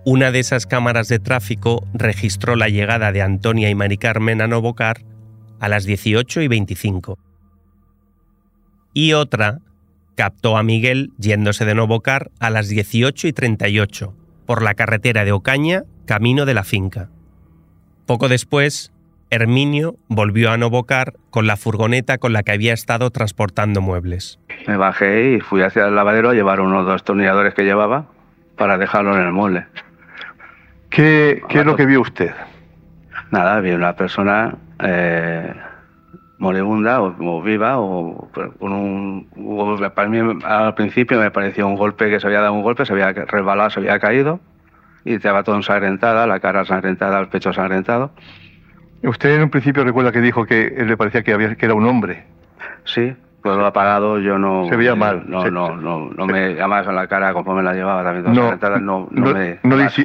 Una 0.05 0.33
de 0.33 0.41
esas 0.41 0.67
cámaras 0.67 1.07
de 1.07 1.21
tráfico 1.21 1.87
registró 1.95 2.57
la 2.57 2.69
llegada 2.69 3.13
de 3.13 3.23
Antonia 3.23 3.71
y 3.71 3.75
Mari 3.77 3.99
Carmen 3.99 4.41
a 4.41 4.49
Novocar 4.49 5.05
a 5.61 5.69
las 5.69 5.85
18 5.85 6.41
y 6.41 6.49
25. 6.49 7.19
Y 8.95 9.13
otra 9.13 9.61
captó 10.17 10.57
a 10.57 10.63
Miguel 10.63 11.11
yéndose 11.19 11.65
de 11.65 11.75
Novocar 11.75 12.31
a 12.41 12.51
las 12.51 12.69
18 12.69 13.29
y 13.29 13.33
38 13.33 14.15
por 14.47 14.63
la 14.63 14.75
carretera 14.75 15.25
de 15.25 15.33
Ocaña, 15.33 15.83
camino 16.07 16.45
de 16.45 16.55
la 16.55 16.65
finca. 16.65 17.09
Poco 18.07 18.29
después, 18.29 18.93
Herminio 19.31 19.97
volvió 20.09 20.51
a 20.51 20.59
Novocar 20.59 21.15
con 21.31 21.47
la 21.47 21.57
furgoneta 21.57 22.19
con 22.19 22.33
la 22.33 22.43
que 22.43 22.53
había 22.53 22.75
estado 22.75 23.11
transportando 23.11 23.81
muebles. 23.81 24.39
Me 24.67 24.77
bajé 24.77 25.33
y 25.33 25.41
fui 25.41 25.63
hacia 25.63 25.87
el 25.87 25.95
lavadero 25.95 26.31
a 26.31 26.35
llevar 26.35 26.61
unos 26.61 26.85
dos 26.85 27.03
tornilladores 27.05 27.55
que 27.55 27.65
llevaba 27.65 28.07
para 28.57 28.77
dejarlo 28.77 29.15
en 29.17 29.27
el 29.27 29.33
mueble. 29.33 29.67
¿Qué, 30.91 31.43
es 31.49 31.65
lo 31.65 31.75
que 31.75 31.87
vio 31.87 32.03
usted? 32.03 32.33
Nada, 33.31 33.61
vi 33.61 33.71
una 33.71 33.97
persona 33.97 34.55
eh, 34.85 35.55
moribunda 36.43 37.01
o, 37.01 37.41
viva 37.41 37.79
o 37.79 38.29
con 38.59 38.73
un 38.73 39.29
para 39.95 40.09
mí 40.09 40.19
al 40.45 40.75
principio 40.75 41.21
me 41.21 41.31
pareció 41.31 41.69
un 41.69 41.77
golpe 41.77 42.11
que 42.11 42.19
se 42.19 42.27
había 42.27 42.41
dado 42.41 42.53
un 42.53 42.63
golpe 42.63 42.85
se 42.85 42.93
había 42.93 43.13
resbalado 43.13 43.71
se 43.71 43.79
había 43.79 44.01
caído 44.01 44.41
y 45.05 45.15
estaba 45.15 45.45
todo 45.45 45.55
ensangrentada 45.55 46.27
la 46.27 46.41
cara 46.41 46.61
ensangrentada 46.61 47.21
el 47.21 47.29
pecho 47.29 47.51
ensangrentado 47.51 48.11
usted 49.05 49.37
en 49.37 49.45
un 49.45 49.51
principio 49.51 49.85
recuerda 49.85 50.11
que 50.11 50.21
dijo 50.21 50.45
que 50.45 50.85
le 50.85 50.97
parecía 50.97 51.23
que 51.23 51.33
había 51.33 51.55
que 51.55 51.65
era 51.65 51.75
un 51.75 51.87
hombre. 51.87 52.25
Sí 52.85 53.15
pues 53.41 53.57
lo 53.57 53.65
apagado 53.65 54.19
yo 54.19 54.37
no 54.37 54.67
se 54.69 54.75
veía 54.75 54.97
mal 54.97 55.23
no 55.29 55.49
no 55.49 55.77
no 55.77 56.11
no 56.11 56.27
me 56.27 56.59
además 56.59 56.89
en 56.89 56.97
la 56.97 57.07
cara 57.07 57.33
conforme 57.33 57.63
la 57.63 57.73
llevaba 57.73 58.03
también 58.03 58.35
no, 58.35 58.57
no 58.81 59.09
no, 59.13 59.33
me, 59.33 59.61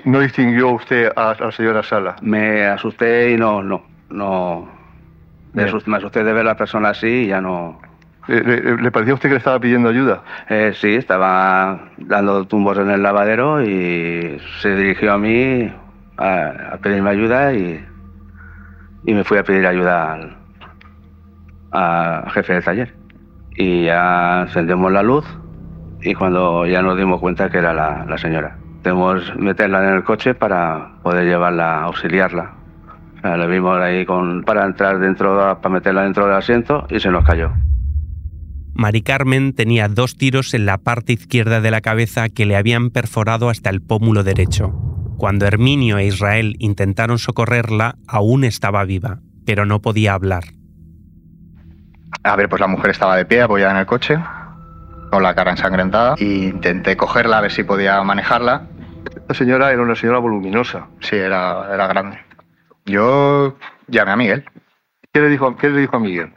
no, 0.06 0.20
distinguió 0.20 0.70
usted 0.70 1.12
a, 1.16 1.32
a 1.32 1.36
la 1.40 1.52
señora 1.52 1.82
Sala. 1.82 2.16
Me 2.22 2.66
asusté 2.66 3.32
y 3.32 3.38
no 3.38 3.64
no 3.64 3.82
no 4.10 4.77
me 5.58 5.98
asusté, 5.98 6.24
de 6.24 6.34
ver 6.34 6.42
a 6.42 6.52
la 6.52 6.58
persona 6.58 6.90
así 6.90 7.08
y 7.08 7.28
ya 7.28 7.42
no... 7.42 7.80
¿Le, 8.28 8.92
parecía 8.92 9.14
a 9.14 9.16
usted 9.16 9.30
que 9.30 9.36
le 9.36 9.40
estaba 9.40 9.60
pidiendo 9.60 9.88
ayuda? 9.88 10.22
Eh, 10.50 10.74
sí, 10.76 10.96
estaba 10.96 11.92
dando 11.98 12.46
tumbos 12.46 12.78
en 12.78 12.90
el 12.90 13.02
lavadero 13.02 13.64
y 13.64 14.38
se 14.62 14.76
dirigió 14.76 15.14
a 15.14 15.18
mí 15.18 15.74
a, 16.18 16.78
pedirme 16.82 17.10
ayuda 17.10 17.54
y, 17.54 17.86
y, 19.06 19.14
me 19.14 19.24
fui 19.24 19.38
a 19.38 19.44
pedir 19.44 19.66
ayuda 19.66 20.14
al, 20.14 20.38
al 21.72 22.30
jefe 22.32 22.54
del 22.54 22.64
taller. 22.66 22.94
Y 23.56 23.86
ya 23.86 24.42
encendemos 24.42 24.92
la 24.92 25.04
luz 25.04 25.26
y 26.02 26.14
cuando 26.14 26.66
ya 26.66 26.82
nos 26.82 26.98
dimos 26.98 27.22
cuenta 27.22 27.50
que 27.50 27.60
era 27.60 27.74
la, 27.74 28.06
la 28.06 28.18
señora. 28.18 28.58
Tenemos 28.82 29.34
meterla 29.38 29.88
en 29.88 29.96
el 29.96 30.04
coche 30.04 30.34
para 30.34 31.00
poder 31.02 31.26
llevarla, 31.26 31.84
auxiliarla 31.84 32.57
le 33.24 33.48
vimos 33.48 33.80
ahí 33.80 34.06
con, 34.06 34.44
para 34.44 34.66
entrar 34.66 35.00
dentro, 35.00 35.60
para 35.62 35.74
meterla 35.74 36.04
dentro 36.04 36.26
del 36.26 36.36
asiento 36.36 36.86
y 36.90 37.00
se 37.00 37.10
nos 37.10 37.26
cayó. 37.26 37.52
Mari 38.74 39.02
Carmen 39.02 39.54
tenía 39.54 39.88
dos 39.88 40.18
tiros 40.18 40.54
en 40.54 40.68
la 40.68 40.78
parte 40.78 41.14
izquierda 41.14 41.62
de 41.62 41.72
la 41.72 41.82
cabeza 41.82 42.30
que 42.30 42.46
le 42.46 42.56
habían 42.56 42.92
perforado 42.92 43.50
hasta 43.50 43.72
el 43.72 43.82
pómulo 43.82 44.24
derecho. 44.24 44.72
Cuando 45.18 45.48
Herminio 45.48 45.98
e 45.98 46.06
Israel 46.06 46.56
intentaron 46.60 47.18
socorrerla, 47.18 47.96
aún 48.08 48.44
estaba 48.44 48.86
viva, 48.86 49.18
pero 49.48 49.66
no 49.66 49.82
podía 49.82 50.14
hablar. 50.14 50.44
A 52.24 52.36
ver, 52.36 52.50
pues 52.50 52.60
la 52.60 52.68
mujer 52.68 52.92
estaba 52.92 53.16
de 53.16 53.26
pie, 53.26 53.42
apoyada 53.42 53.72
en 53.72 53.78
el 53.80 53.86
coche, 53.88 54.20
con 55.10 55.24
la 55.24 55.34
cara 55.34 55.52
ensangrentada, 55.52 56.14
e 56.20 56.24
intenté 56.24 56.96
cogerla 56.96 57.40
a 57.40 57.42
ver 57.42 57.52
si 57.52 57.64
podía 57.64 58.04
manejarla. 58.04 58.68
La 59.28 59.34
señora 59.34 59.72
era 59.72 59.82
una 59.82 59.96
señora 59.96 60.20
voluminosa. 60.20 60.88
Sí, 61.00 61.16
era, 61.16 61.74
era 61.74 61.88
grande. 61.88 62.27
Yo 62.88 63.58
llamé 63.88 64.12
a 64.12 64.16
Miguel. 64.16 64.46
¿Qué 65.14 65.22
le 65.22 65.30
dijo, 65.30 65.56
qué 65.58 65.70
le 65.70 65.82
dijo 65.82 65.98
a 65.98 66.00
Miguel? 66.00 66.34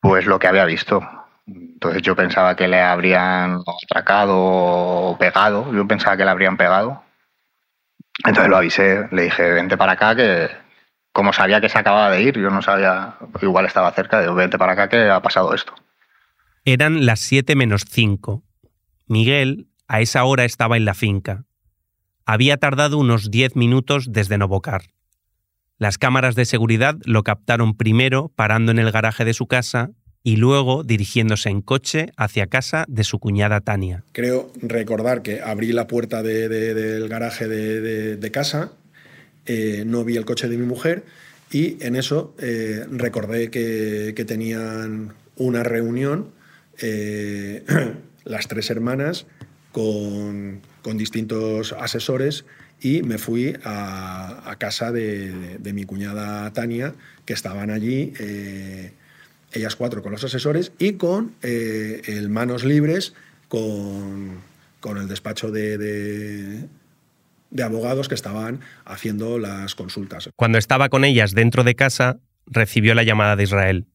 Pues 0.00 0.26
lo 0.26 0.38
que 0.38 0.48
había 0.48 0.64
visto. 0.64 1.02
Entonces 1.46 2.02
yo 2.02 2.16
pensaba 2.16 2.56
que 2.56 2.66
le 2.66 2.80
habrían 2.80 3.60
atracado 3.84 4.34
o 4.36 5.16
pegado. 5.18 5.72
Yo 5.72 5.86
pensaba 5.86 6.16
que 6.16 6.24
le 6.24 6.30
habrían 6.30 6.56
pegado. 6.56 7.02
Entonces 8.24 8.50
lo 8.50 8.56
avisé, 8.56 9.06
le 9.12 9.24
dije, 9.24 9.52
vente 9.52 9.76
para 9.76 9.92
acá, 9.92 10.16
que 10.16 10.48
como 11.12 11.32
sabía 11.32 11.60
que 11.60 11.68
se 11.68 11.78
acababa 11.78 12.10
de 12.10 12.22
ir, 12.22 12.38
yo 12.38 12.50
no 12.50 12.62
sabía, 12.62 13.16
igual 13.42 13.66
estaba 13.66 13.92
cerca, 13.92 14.20
digo, 14.20 14.34
vente 14.34 14.58
para 14.58 14.72
acá, 14.72 14.88
que 14.88 15.08
ha 15.08 15.22
pasado 15.22 15.54
esto. 15.54 15.74
Eran 16.64 17.06
las 17.06 17.20
7 17.20 17.54
menos 17.54 17.84
5. 17.88 18.42
Miguel 19.06 19.68
a 19.86 20.00
esa 20.00 20.24
hora 20.24 20.44
estaba 20.44 20.76
en 20.76 20.84
la 20.84 20.94
finca. 20.94 21.44
Había 22.26 22.58
tardado 22.58 22.98
unos 22.98 23.30
10 23.30 23.56
minutos 23.56 24.12
desde 24.12 24.36
Novocar. 24.36 24.82
Las 25.78 25.96
cámaras 25.96 26.34
de 26.34 26.44
seguridad 26.44 26.96
lo 27.04 27.22
captaron 27.22 27.76
primero 27.76 28.32
parando 28.34 28.72
en 28.72 28.80
el 28.80 28.90
garaje 28.90 29.24
de 29.24 29.32
su 29.32 29.46
casa 29.46 29.90
y 30.24 30.36
luego 30.36 30.82
dirigiéndose 30.82 31.50
en 31.50 31.62
coche 31.62 32.10
hacia 32.16 32.48
casa 32.48 32.84
de 32.88 33.04
su 33.04 33.20
cuñada 33.20 33.60
Tania. 33.60 34.02
Creo 34.12 34.52
recordar 34.60 35.22
que 35.22 35.40
abrí 35.40 35.72
la 35.72 35.86
puerta 35.86 36.24
del 36.24 37.08
garaje 37.08 37.46
de, 37.46 38.30
casa, 38.32 38.72
eh, 39.46 39.84
no 39.86 40.04
vi 40.04 40.16
el 40.16 40.24
coche 40.24 40.48
de 40.48 40.58
mi 40.58 40.66
mujer 40.66 41.04
y 41.52 41.76
en 41.80 41.94
eso 41.94 42.34
eh, 42.38 42.84
recordé 42.90 43.50
que, 43.50 44.24
tenían 44.26 45.14
una 45.36 45.62
reunión 45.62 46.32
eh, 46.82 47.64
las 48.24 48.48
tres 48.48 48.70
hermanas 48.70 49.26
con, 49.72 50.60
distintos 50.94 51.74
asesores 51.74 52.46
y 52.80 53.02
me 53.02 53.18
fui 53.18 53.56
a, 53.64 54.54
casa 54.58 54.92
de, 54.92 55.58
mi 55.72 55.84
cuñada 55.84 56.52
Tania, 56.52 56.94
que 57.24 57.32
estaban 57.32 57.70
allí, 57.70 58.12
eh, 58.18 58.92
ellas 59.52 59.76
cuatro 59.76 60.02
con 60.02 60.12
los 60.12 60.24
asesores 60.24 60.72
y 60.78 60.94
con 60.94 61.34
el 61.42 62.28
Manos 62.28 62.64
Libres, 62.64 63.14
con, 63.48 64.40
el 64.84 65.08
despacho 65.08 65.50
de, 65.50 66.68
de 67.50 67.62
abogados 67.62 68.08
que 68.08 68.14
estaban 68.14 68.60
haciendo 68.84 69.38
las 69.38 69.74
consultas. 69.74 70.30
Cuando 70.36 70.58
estaba 70.58 70.88
con 70.88 71.04
ellas 71.04 71.32
dentro 71.32 71.64
de 71.64 71.74
casa, 71.74 72.18
recibió 72.46 72.94
la 72.94 73.02
llamada 73.02 73.36
de 73.36 73.44
Israel. 73.44 73.86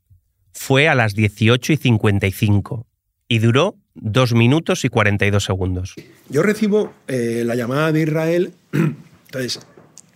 Fue 0.51 0.87
a 0.87 0.95
las 0.95 1.15
18 1.15 1.73
y 1.73 1.77
55 1.77 2.87
y 3.27 3.39
duró 3.39 3.77
2 3.95 4.33
minutos 4.33 4.85
y 4.85 4.89
42 4.89 5.43
segundos. 5.43 5.95
Yo 6.29 6.43
recibo 6.43 6.93
eh, 7.07 7.43
la 7.45 7.55
llamada 7.55 7.91
de 7.91 8.01
Israel, 8.01 8.53
entonces 8.73 9.59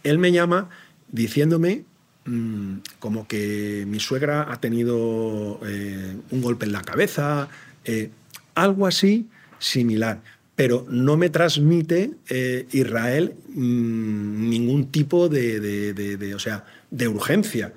él 0.04 0.17
me 0.17 0.32
llama 0.32 0.70
diciéndome 1.10 1.86
mm, 2.26 2.78
como 3.00 3.28
que 3.28 3.86
mi 3.88 4.00
suegra 4.00 4.52
ha 4.52 4.60
tenido 4.60 5.60
eh, 5.65 6.17
un 6.32 6.41
golpe 6.41 6.65
en 6.65 6.72
la 6.74 6.82
cabeza, 6.82 7.48
eh, 7.86 8.10
algo 8.56 8.88
así 8.88 9.28
similar 9.60 10.22
pero 10.58 10.88
no 10.89 11.17
me 11.17 11.30
transmite 11.30 12.13
eh, 12.30 12.65
Israel 12.72 13.36
mm, 13.50 14.50
ningún 14.50 14.91
tipo 14.91 15.30
de, 15.30 16.34
o 16.36 16.39
sea, 16.39 16.65
de 16.89 17.08
urgencia. 17.08 17.74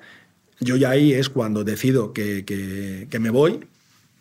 Yo 0.59 0.77
ya 0.77 0.89
ahí 0.89 1.13
es 1.13 1.29
cuando 1.29 1.63
decido 1.63 2.11
que, 2.11 3.07
me 3.19 3.29
voy 3.29 3.59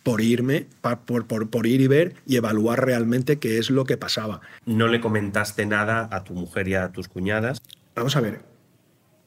por 0.02 0.20
irme, 0.20 0.66
por, 1.06 1.26
por, 1.26 1.66
ir 1.66 1.80
y 1.80 1.86
ver 1.86 2.14
y 2.26 2.36
evaluar 2.36 2.84
realmente 2.84 3.38
qué 3.38 3.58
es 3.58 3.70
lo 3.70 3.84
que 3.84 3.96
pasaba. 3.96 4.40
¿No 4.64 4.88
le 4.88 5.00
comentaste 5.00 5.66
nada 5.66 6.08
a 6.10 6.24
tu 6.24 6.34
mujer 6.34 6.68
y 6.68 6.74
a 6.74 6.90
tus 6.90 7.08
cuñadas? 7.08 7.60
Vamos 7.94 8.16
a 8.16 8.20
ver, 8.20 8.40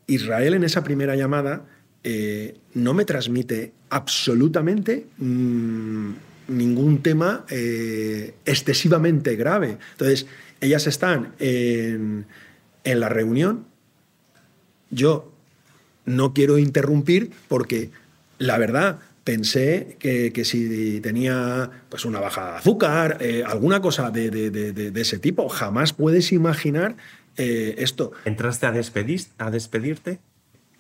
Israel 0.08 0.56
en 0.56 0.64
esa 0.64 0.84
primera 0.84 1.16
llamada 1.16 1.66
eh, 2.04 2.58
no 2.74 2.94
me 2.94 3.06
transmite 3.06 3.74
absolutamente... 3.90 5.08
Mm, 5.18 6.14
ningún 6.48 7.02
tema 7.02 7.46
eh, 7.50 8.36
excesivamente 8.46 9.36
grave. 9.36 9.78
Entonces, 9.92 10.28
ellas 10.62 10.88
están 10.88 11.34
en, 11.40 12.26
la 12.84 13.10
reunión. 13.10 13.66
Yo 14.90 15.32
no 16.06 16.34
quiero 16.34 16.58
interrumpir 16.58 17.32
porque 17.48 17.92
la 18.38 18.58
verdad 18.58 19.00
pensé 19.24 19.98
que, 20.00 20.46
si 20.46 21.00
tenía 21.02 21.70
pues 21.90 22.06
una 22.06 22.20
bajada 22.20 22.54
de 22.54 22.58
azúcar, 22.58 23.18
eh, 23.22 23.44
alguna 23.46 23.82
cosa 23.82 24.12
de, 24.12 24.92
ese 24.96 25.20
tipo, 25.20 25.48
jamás 25.50 25.94
puedes 25.94 26.32
imaginar 26.32 26.96
eh, 27.38 27.76
esto. 27.78 28.12
¿Entraste 28.26 28.66
a, 28.66 28.72
despedir, 28.72 29.22
a 29.38 29.50
despedirte? 29.50 30.20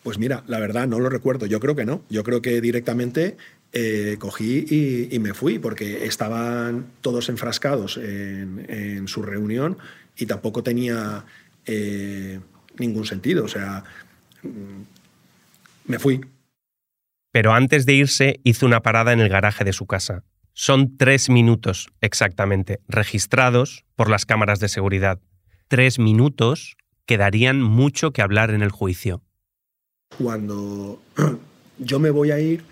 Pues 0.04 0.18
mira, 0.18 0.44
la 0.48 0.60
verdad 0.60 0.88
no 0.88 1.00
lo 1.00 1.10
recuerdo. 1.10 1.46
Yo 1.46 1.60
creo 1.60 1.76
que 1.76 1.86
no. 1.86 2.04
Yo 2.10 2.24
creo 2.24 2.42
que 2.42 2.60
directamente 2.60 3.38
eh, 3.72 4.18
cogí 4.20 5.08
y, 5.10 5.20
me 5.20 5.34
fui 5.34 5.60
porque 5.60 6.06
estaban 6.06 6.88
todos 7.02 7.30
enfrascados 7.30 7.98
en, 7.98 9.08
su 9.08 9.22
reunión 9.22 9.78
y 10.18 10.26
tampoco 10.26 10.62
tenía 10.64 11.26
ningún 12.78 13.06
sentido. 13.06 13.46
O 13.46 13.48
sea, 13.48 13.86
mm, 14.44 15.90
me 15.90 16.00
fui. 16.00 16.20
Pero 17.34 17.54
antes 17.54 17.88
de 17.88 17.94
irse 17.94 18.40
hizo 18.44 18.68
una 18.68 18.84
parada 18.84 19.12
en 19.12 19.20
el 19.20 19.28
garaje 19.28 19.64
de 19.64 19.74
su 19.74 19.88
casa. 19.88 20.24
Son 20.54 20.98
tres 20.98 21.32
minutos 21.32 21.90
exactamente, 22.00 22.80
registrados 22.88 23.86
por 23.96 24.08
las 24.08 24.28
cámaras 24.28 24.60
de 24.60 24.70
seguridad. 24.70 25.20
Tres 25.68 25.98
minutos 25.98 26.78
que 27.08 27.18
darían 27.18 27.60
mucho 27.60 28.12
que 28.12 28.22
hablar 28.22 28.52
en 28.52 28.62
el 28.62 28.70
juicio. 28.70 29.24
Cuando 30.16 31.02
yo 31.80 32.00
me 32.00 32.12
voy 32.12 32.30
a 32.30 32.40
ir, 32.40 32.64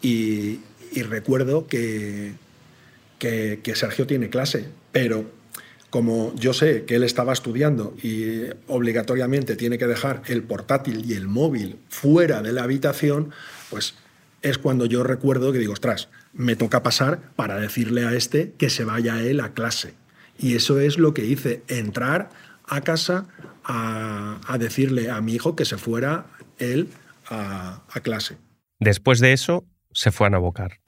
y, 0.00 0.60
recuerdo 1.02 1.66
que, 1.66 2.32
que, 3.18 3.72
Sergio 3.74 4.06
tiene 4.06 4.30
clase, 4.30 4.70
pero 4.90 5.30
como 5.90 6.34
yo 6.34 6.54
sé 6.54 6.84
que 6.86 6.94
él 6.94 7.04
estaba 7.04 7.34
estudiando 7.34 7.94
y 8.02 8.44
obligatoriamente 8.68 9.54
tiene 9.54 9.76
que 9.76 9.86
dejar 9.86 10.22
el 10.28 10.44
portátil 10.44 11.04
y 11.10 11.12
el 11.12 11.28
móvil 11.28 11.76
fuera 11.90 12.40
de 12.40 12.52
la 12.52 12.62
habitación, 12.62 13.32
pues 13.70 13.94
es 14.42 14.58
cuando 14.58 14.86
yo 14.86 15.02
recuerdo 15.02 15.52
que 15.52 15.58
digo, 15.58 15.72
ostras, 15.72 16.08
me 16.32 16.56
toca 16.56 16.82
pasar 16.82 17.20
para 17.36 17.56
decirle 17.56 18.06
a 18.06 18.14
este 18.14 18.52
que 18.52 18.70
se 18.70 18.84
vaya 18.84 19.20
él 19.20 19.40
a 19.40 19.52
clase. 19.52 19.94
Y 20.38 20.54
eso 20.54 20.78
es 20.78 20.98
lo 20.98 21.14
que 21.14 21.24
hice, 21.24 21.62
entrar 21.68 22.30
a 22.66 22.80
casa 22.82 23.26
a, 23.64 24.56
decirle 24.58 25.10
a 25.10 25.20
mi 25.20 25.34
hijo 25.34 25.56
que 25.56 25.64
se 25.64 25.76
fuera 25.76 26.26
él 26.58 26.88
a, 27.28 27.82
a 27.90 28.00
clase. 28.00 28.36
Después 28.78 29.18
de 29.18 29.32
eso, 29.32 29.64
se 29.92 30.12
fue 30.12 30.28
a 30.28 30.30
Navocar. 30.30 30.78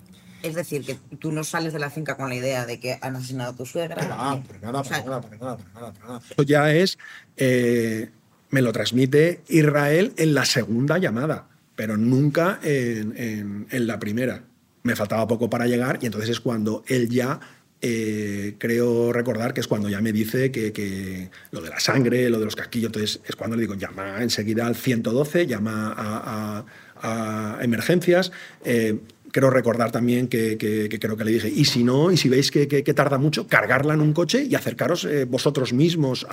Es 0.43 0.55
decir, 0.55 0.85
que 0.85 0.95
tú 1.19 1.33
no 1.33 1.45
sales 1.45 1.73
de 1.73 1.79
la 1.79 1.91
finca 1.91 2.17
con 2.17 2.29
la 2.29 2.35
idea 2.35 2.65
de 2.65 2.81
que 2.81 2.99
han 3.03 3.17
asesinado 3.17 3.53
a 3.53 3.57
tu 3.57 3.67
suegra. 3.67 3.97
nada, 3.97 4.43
nada, 4.63 4.83
nada, 4.99 5.59
nada, 6.03 6.21
Eso 6.31 6.43
ya 6.43 6.73
es, 6.73 6.99
eh, 7.37 8.11
me 8.49 8.63
lo 8.63 8.73
transmite 8.73 9.43
Israel 9.49 10.15
en 10.17 10.35
la 10.35 10.47
segunda 10.47 10.97
llamada, 10.97 11.49
pero 11.81 11.97
nunca 11.97 12.61
en, 12.63 13.87
la 13.87 13.99
primera. 13.99 14.45
Me 14.83 14.95
faltaba 14.95 15.27
poco 15.27 15.49
para 15.49 15.67
llegar 15.67 15.99
y 16.03 16.05
entonces 16.05 16.29
es 16.29 16.39
cuando 16.39 16.85
él 16.87 17.09
ya 17.09 17.41
eh, 17.81 18.57
creo 18.59 19.15
recordar 19.15 19.55
que 19.55 19.63
es 19.63 19.67
cuando 19.67 19.89
ya 19.89 20.03
me 20.03 20.13
dice 20.13 20.53
que, 20.53 21.31
lo 21.53 21.63
de 21.63 21.71
la 21.71 21.81
sangre, 21.81 22.29
lo 22.29 22.39
de 22.39 22.45
los 22.45 22.55
casquillos, 22.55 22.89
entonces 22.89 23.23
es 23.25 23.35
cuando 23.35 23.57
le 23.57 23.63
digo, 23.63 23.77
llama 23.77 24.23
enseguida 24.23 24.67
al 24.67 24.77
112, 24.77 25.47
llama 25.47 25.95
a, 25.97 26.67
a 27.01 27.65
emergencias. 27.65 28.31
Eh, 28.63 28.99
quiero 29.33 29.49
recordar 29.49 29.91
también 29.91 30.29
que, 30.29 30.59
creo 31.01 31.17
que 31.17 31.25
le 31.25 31.33
dije, 31.33 31.49
y 31.49 31.65
si 31.65 31.83
no, 31.83 32.13
y 32.13 32.19
si 32.19 32.29
veis 32.29 32.51
que, 32.51 32.67
tarda 32.95 33.17
mucho, 33.17 33.47
cargarla 33.47 33.95
en 33.95 34.03
un 34.03 34.13
coche 34.13 34.45
y 34.45 34.55
acercaros 34.55 35.07
eh, 35.07 35.25
vosotros 35.25 35.73
mismos 35.73 36.27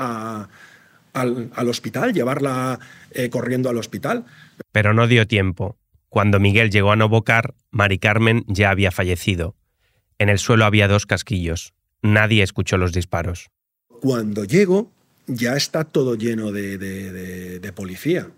al, 1.13 1.69
hospital, 1.69 2.13
llevarla 2.13 2.79
eh, 3.11 3.29
corriendo 3.29 3.69
al 3.69 3.77
hospital. 3.77 4.25
Pero 4.71 4.93
no 4.93 5.07
dio 5.07 5.27
tiempo. 5.27 5.77
Cuando 6.09 6.39
Miguel 6.39 6.71
llegó 6.71 6.91
a 6.91 6.95
Novocar, 6.95 7.55
Mari 7.71 7.99
Carmen 7.99 8.43
ya 8.47 8.69
había 8.69 8.91
fallecido. 8.91 9.55
En 10.17 10.29
el 10.29 10.39
suelo 10.39 10.65
había 10.65 10.87
dos 10.87 11.05
casquillos. 11.05 11.73
Nadie 12.01 12.43
escuchó 12.43 12.77
los 12.77 12.93
disparos. 12.93 13.49
Cuando 13.87 14.45
llego, 14.45 14.91
ya 15.27 15.55
está 15.55 15.83
todo 15.83 16.15
lleno 16.15 16.51
de 16.51 17.71
policía. 17.75 18.29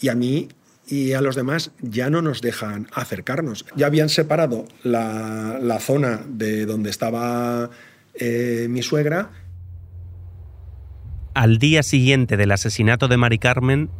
Y 0.00 0.08
a 0.08 0.14
mí 0.14 0.48
y 0.86 1.12
a 1.12 1.20
los 1.20 1.34
demás 1.34 1.72
ya 1.80 2.10
no 2.10 2.22
nos 2.22 2.40
dejan 2.40 2.88
acercarnos. 2.92 3.64
Ya 3.74 3.86
habían 3.86 4.08
separado 4.08 4.66
la, 4.82 5.78
zona 5.80 6.22
de 6.28 6.64
donde 6.64 6.90
estaba 6.90 7.70
eh, 8.14 8.66
mi 8.70 8.82
suegra. 8.82 9.30
Al 11.36 11.58
día 11.58 11.82
siguiente 11.82 12.38
del 12.38 12.50
asesinato 12.50 13.08
de 13.08 13.18
Mari 13.18 13.36
Carmen, 13.36 13.90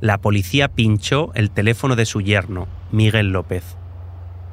la 0.00 0.22
policía 0.22 0.68
pinchó 0.68 1.32
el 1.34 1.50
teléfono 1.50 1.96
de 1.96 2.06
su 2.06 2.22
yerno, 2.22 2.66
Miguel 2.92 3.30
López. 3.30 3.76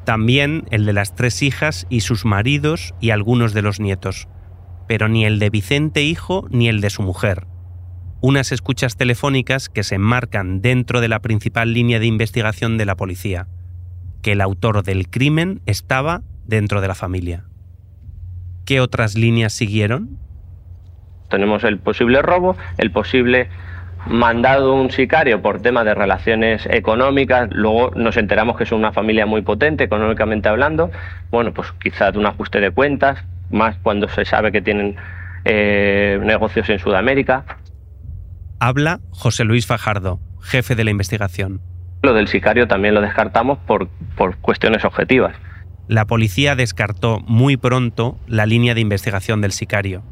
También 0.03 0.65
el 0.69 0.86
de 0.86 0.91
las 0.91 1.15
tres 1.15 1.41
hijas 1.41 1.88
y 1.89 2.01
sus 2.01 2.25
maridos 2.25 2.93
y 2.99 3.11
algunos 3.11 3.53
de 3.53 3.61
los 3.61 3.79
nietos, 3.79 4.27
pero 4.86 5.07
ni 5.07 5.23
el 5.23 5.39
de 5.39 5.49
Vicente 5.49 6.03
hijo 6.03 6.45
ni 6.49 6.67
el 6.67 6.81
de 6.81 6.89
su 6.89 7.03
mujer, 7.03 7.47
unas 8.19 8.51
escuchas 8.51 8.97
telefónicas 8.97 9.69
que 9.69 9.83
se 9.83 9.95
enmarcan 9.95 10.61
dentro 10.61 10.99
de 10.99 11.07
la 11.07 11.21
principal 11.21 11.71
línea 11.71 12.01
de 12.01 12.07
investigación 12.07 12.77
de 12.77 12.83
la 12.83 12.97
policía, 12.97 13.47
que 14.21 14.33
el 14.33 14.41
autor 14.41 14.83
del 14.83 15.09
crimen 15.09 15.61
estaba 15.65 16.21
dentro 16.45 16.81
de 16.81 16.89
la 16.89 16.95
familia. 16.95 17.45
¿Qué 18.65 18.81
otras 18.81 19.15
líneas 19.15 19.53
siguieron? 19.53 20.24
Tenemos 21.30 21.63
el 21.63 21.78
posible 21.80 22.21
robo, 22.21 22.55
el 22.78 22.91
posible 22.91 23.49
mandado 24.07 24.76
un 24.76 24.91
sicario 24.91 25.41
por 25.41 25.61
tema 25.61 25.84
de 25.84 25.93
relaciones 25.95 26.65
económicas, 26.67 27.49
luego 27.51 27.91
nos 27.95 28.17
enteramos 28.17 28.57
que 28.57 28.63
es 28.63 28.71
una 28.71 28.91
familia 28.91 29.26
muy 29.26 29.41
potente 29.41 29.84
económicamente 29.84 30.47
hablando, 30.47 30.91
bueno, 31.32 31.53
pues 31.53 31.71
quizás 31.82 32.15
un 32.15 32.26
ajuste 32.26 32.59
de 32.59 32.71
cuentas, 32.71 33.23
más 33.49 33.78
cuando 33.82 34.07
se 34.09 34.26
sabe 34.26 34.51
que 34.51 34.61
tienen 34.61 34.95
eh, 35.43 36.19
negocios 36.23 36.69
en 36.69 36.80
Sudamérica. 36.80 37.45
Habla 38.59 38.99
José 39.11 39.43
Luis 39.43 39.65
Fajardo, 39.65 40.19
jefe 40.41 40.76
de 40.76 40.84
la 40.84 40.91
investigación. 40.91 41.61
Lo 42.03 42.13
del 42.13 42.28
sicario 42.28 42.67
también 42.67 42.93
lo 42.93 43.01
descartamos 43.01 43.57
por, 43.59 43.88
por 44.15 44.38
cuestiones 44.38 44.86
objetivas. 44.86 45.36
La 45.88 46.05
policía 46.05 46.55
descartó 46.55 47.19
muy 47.21 47.57
pronto 47.57 48.17
la 48.28 48.45
línea 48.45 48.73
de 48.73 48.82
investigación 48.82 49.41
del 49.41 49.51
sicario, 49.51 50.03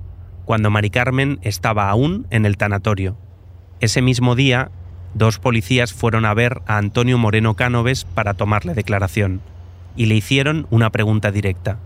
cuando 0.46 0.70
Mari 0.70 0.89
Carmen 0.89 1.39
estaba 1.41 1.89
aún 1.89 2.28
en 2.30 2.46
el 2.46 2.58
tanatorio. 2.58 3.18
Ese 3.80 4.02
mismo 4.02 4.36
día, 4.36 4.72
dos 5.14 5.39
policías 5.39 5.94
fueron 5.94 6.26
a 6.26 6.34
ver 6.34 6.62
a 6.68 6.78
Antonio 6.78 7.18
Moreno 7.18 7.56
Cánoves 7.56 8.06
para 8.06 8.34
tomarle 8.34 8.74
declaración 8.74 9.41
y 9.96 10.08
le 10.08 10.16
hicieron 10.16 10.68
una 10.70 10.89
pregunta 10.89 11.32
directa. 11.32 11.80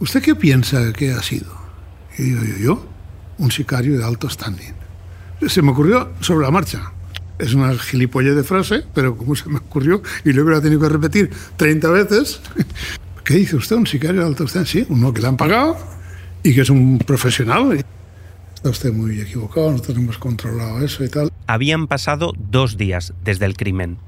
¿Usted 0.00 0.22
qué 0.22 0.34
piensa 0.34 0.92
que 0.92 1.12
ha 1.12 1.22
sido? 1.22 1.52
Y 2.18 2.22
digo 2.22 2.42
yo, 2.44 2.56
yo, 2.56 2.86
un 3.38 3.50
sicario 3.50 3.98
de 3.98 4.04
alto 4.04 4.28
standing. 4.28 4.74
Se 5.48 5.62
me 5.62 5.72
ocurrió 5.72 6.12
sobre 6.20 6.44
la 6.44 6.50
marcha. 6.50 6.92
Es 7.38 7.54
una 7.54 7.76
gilipollez 7.76 8.36
de 8.36 8.44
frase, 8.44 8.84
pero 8.94 9.16
como 9.16 9.34
se 9.34 9.48
me 9.48 9.58
ocurrió 9.58 10.02
y 10.24 10.32
luego 10.32 10.50
la 10.50 10.58
he 10.58 10.60
tenido 10.60 10.80
que 10.80 10.88
repetir 10.88 11.30
30 11.56 11.90
veces. 11.90 12.40
¿Qué 13.24 13.34
dice 13.34 13.56
usted? 13.56 13.76
¿Un 13.76 13.86
sicario 13.86 14.20
de 14.20 14.26
alto 14.26 14.46
standing? 14.46 14.70
Sí, 14.70 14.86
uno 14.88 15.12
que 15.12 15.20
le 15.20 15.28
han 15.28 15.36
pagado 15.36 15.93
y 16.44 16.54
que 16.54 16.60
es 16.60 16.70
un 16.70 16.98
profesional. 16.98 17.84
Está 18.54 18.70
usted 18.70 18.92
muy 18.92 19.20
equivocado, 19.20 19.72
no 19.72 19.80
tenemos 19.80 20.18
controlado 20.18 20.84
eso 20.84 21.02
y 21.02 21.08
tal. 21.08 21.32
Habían 21.48 21.88
pasado 21.88 22.32
dos 22.38 22.76
días 22.76 23.12
desde 23.24 23.46
el 23.46 23.56
crimen. 23.56 23.98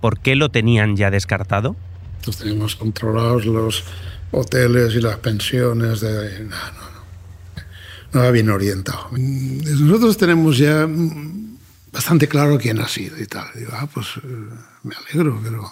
¿Por 0.00 0.18
qué 0.18 0.34
lo 0.34 0.50
tenían 0.50 0.96
ya 0.96 1.10
descartado? 1.10 1.76
Nosotros 2.18 2.38
tenemos 2.38 2.76
controlados 2.76 3.46
los 3.46 3.84
hoteles 4.32 4.94
y 4.94 5.00
las 5.00 5.18
pensiones 5.18 6.00
de... 6.00 6.40
No, 6.40 6.56
no, 6.56 6.90
no. 6.90 7.64
No 8.12 8.20
va 8.20 8.30
bien 8.30 8.48
orientado. 8.48 9.08
Nosotros 9.12 10.16
tenemos 10.16 10.56
ya 10.56 10.88
bastante 11.92 12.28
claro 12.28 12.58
quién 12.58 12.80
ha 12.80 12.88
sido 12.88 13.20
y 13.20 13.26
tal. 13.26 13.46
Digo, 13.54 13.72
ah, 13.74 13.88
pues 13.92 14.06
eh, 14.22 14.28
me 14.84 14.94
alegro, 14.94 15.40
pero 15.42 15.64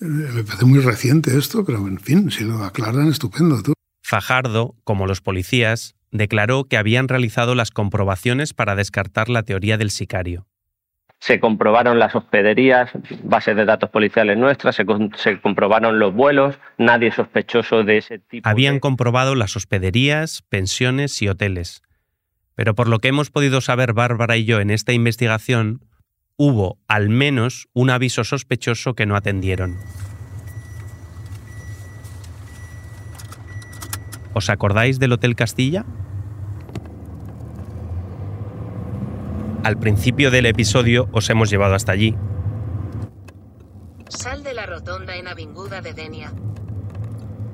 eh, 0.00 0.30
me 0.34 0.44
parece 0.44 0.64
muy 0.64 0.80
reciente 0.80 1.36
esto, 1.36 1.64
pero 1.64 1.86
en 1.86 1.98
fin, 1.98 2.30
si 2.30 2.44
lo 2.44 2.64
aclaran, 2.64 3.08
estupendo. 3.08 3.62
¿tú? 3.62 3.74
Fajardo, 4.08 4.74
como 4.84 5.06
los 5.06 5.20
policías, 5.20 5.94
declaró 6.12 6.64
que 6.64 6.78
habían 6.78 7.08
realizado 7.08 7.54
las 7.54 7.70
comprobaciones 7.70 8.54
para 8.54 8.74
descartar 8.74 9.28
la 9.28 9.42
teoría 9.42 9.76
del 9.76 9.90
sicario. 9.90 10.46
Se 11.18 11.40
comprobaron 11.40 11.98
las 11.98 12.14
hospederías, 12.14 12.90
bases 13.22 13.54
de 13.54 13.66
datos 13.66 13.90
policiales 13.90 14.38
nuestras, 14.38 14.76
se, 14.76 14.86
se 15.16 15.40
comprobaron 15.42 15.98
los 15.98 16.14
vuelos, 16.14 16.58
nadie 16.78 17.12
sospechoso 17.12 17.84
de 17.84 17.98
ese 17.98 18.18
tipo. 18.18 18.48
Habían 18.48 18.76
de... 18.76 18.80
comprobado 18.80 19.34
las 19.34 19.56
hospederías, 19.56 20.40
pensiones 20.48 21.20
y 21.20 21.28
hoteles. 21.28 21.82
Pero 22.54 22.74
por 22.74 22.88
lo 22.88 23.00
que 23.00 23.08
hemos 23.08 23.30
podido 23.30 23.60
saber 23.60 23.92
Bárbara 23.92 24.38
y 24.38 24.46
yo 24.46 24.60
en 24.60 24.70
esta 24.70 24.94
investigación, 24.94 25.84
hubo 26.38 26.78
al 26.88 27.10
menos 27.10 27.68
un 27.74 27.90
aviso 27.90 28.24
sospechoso 28.24 28.94
que 28.94 29.04
no 29.04 29.16
atendieron. 29.16 29.76
¿Os 34.38 34.50
acordáis 34.50 35.00
del 35.00 35.10
Hotel 35.10 35.34
Castilla? 35.34 35.84
Al 39.64 39.76
principio 39.80 40.30
del 40.30 40.46
episodio 40.46 41.08
os 41.10 41.28
hemos 41.28 41.50
llevado 41.50 41.74
hasta 41.74 41.90
allí. 41.90 42.14
Sal 44.08 44.44
de 44.44 44.54
la 44.54 44.64
rotonda 44.64 45.16
en 45.16 45.26
Avinguda 45.26 45.80
de 45.80 45.92
Denia. 45.92 46.32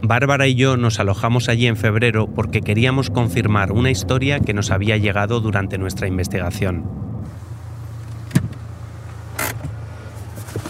Bárbara 0.03 0.47
y 0.47 0.57
yo 0.57 0.77
nos 0.77 1.01
alojamos 1.01 1.49
allí 1.49 1.69
en 1.69 1.79
febrero 1.79 2.27
porque 2.27 2.61
queríamos 2.61 3.09
confirmar 3.09 3.73
una 3.73 3.91
historia 3.91 4.41
que 4.41 4.53
nos 4.53 4.71
había 4.71 4.99
llegado 4.99 5.41
durante 5.41 5.79
nuestra 5.79 6.07
investigación. 6.07 7.04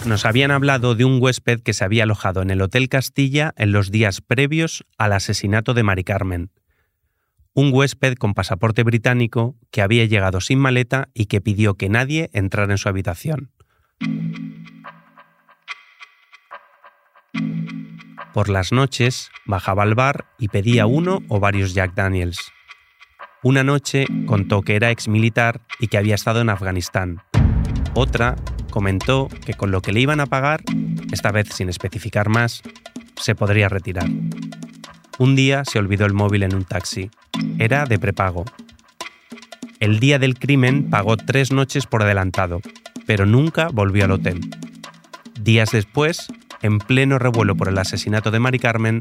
Nos 0.05 0.25
habían 0.25 0.51
hablado 0.51 0.93
de 0.93 1.03
un 1.03 1.19
huésped 1.19 1.61
que 1.61 1.73
se 1.73 1.83
había 1.83 2.03
alojado 2.03 2.43
en 2.43 2.51
el 2.51 2.61
Hotel 2.61 2.89
Castilla 2.89 3.53
en 3.57 3.71
los 3.71 3.89
días 3.89 4.21
previos 4.21 4.85
al 4.99 5.13
asesinato 5.13 5.73
de 5.73 5.81
Mari 5.81 6.03
Carmen. 6.03 6.51
Un 7.55 7.73
huésped 7.73 8.13
con 8.15 8.35
pasaporte 8.35 8.83
británico 8.83 9.55
que 9.71 9.81
había 9.81 10.05
llegado 10.05 10.41
sin 10.41 10.59
maleta 10.59 11.09
y 11.15 11.25
que 11.25 11.41
pidió 11.41 11.73
que 11.73 11.89
nadie 11.89 12.29
entrara 12.33 12.71
en 12.71 12.77
su 12.77 12.87
habitación. 12.87 13.49
Por 18.31 18.49
las 18.49 18.71
noches 18.71 19.31
bajaba 19.45 19.83
al 19.83 19.95
bar 19.95 20.25
y 20.37 20.49
pedía 20.49 20.85
uno 20.85 21.23
o 21.29 21.39
varios 21.39 21.73
Jack 21.73 21.95
Daniels. 21.95 22.51
Una 23.41 23.63
noche 23.63 24.05
contó 24.27 24.61
que 24.61 24.75
era 24.75 24.91
exmilitar 24.91 25.61
y 25.79 25.87
que 25.87 25.97
había 25.97 26.15
estado 26.15 26.41
en 26.41 26.49
Afganistán. 26.49 27.21
Otra 27.95 28.35
comentó 28.71 29.29
que 29.45 29.53
con 29.53 29.71
lo 29.71 29.81
que 29.81 29.93
le 29.93 30.01
iban 30.01 30.19
a 30.19 30.25
pagar, 30.25 30.61
esta 31.13 31.31
vez 31.31 31.47
sin 31.53 31.69
especificar 31.69 32.27
más, 32.27 32.61
se 33.15 33.35
podría 33.35 33.69
retirar. 33.69 34.09
Un 35.17 35.35
día 35.37 35.63
se 35.63 35.79
olvidó 35.79 36.05
el 36.05 36.13
móvil 36.13 36.43
en 36.43 36.53
un 36.53 36.65
taxi. 36.65 37.09
Era 37.57 37.85
de 37.85 37.97
prepago. 37.97 38.43
El 39.79 40.01
día 40.01 40.19
del 40.19 40.37
crimen 40.37 40.89
pagó 40.89 41.15
tres 41.15 41.53
noches 41.53 41.85
por 41.85 42.03
adelantado, 42.03 42.59
pero 43.05 43.25
nunca 43.25 43.69
volvió 43.69 44.03
al 44.03 44.11
hotel. 44.11 44.41
Días 45.39 45.71
después, 45.71 46.27
en 46.61 46.79
pleno 46.79 47.17
revuelo 47.17 47.55
por 47.55 47.69
el 47.69 47.77
asesinato 47.77 48.29
de 48.29 48.39
Mari 48.39 48.59
Carmen, 48.59 48.99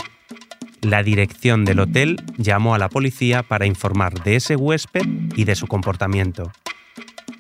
la 0.83 1.03
dirección 1.03 1.65
del 1.65 1.81
hotel 1.81 2.23
llamó 2.37 2.77
a 2.77 2.79
la 2.79 2.89
policía 2.89 3.43
para 3.43 3.67
informar 3.67 4.23
de 4.23 4.37
ese 4.37 4.55
huésped 4.55 5.07
y 5.35 5.45
de 5.45 5.57
su 5.57 5.67
comportamiento. 5.67 6.53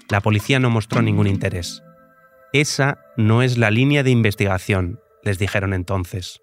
La 0.08 0.20
policía 0.20 0.58
no 0.58 0.70
mostró 0.70 1.02
ningún 1.02 1.26
interés. 1.26 1.82
Esa 2.52 2.98
no 3.16 3.42
es 3.42 3.58
la 3.58 3.70
línea 3.70 4.02
de 4.02 4.10
investigación, 4.10 5.00
les 5.22 5.38
dijeron 5.38 5.72
entonces. 5.72 6.40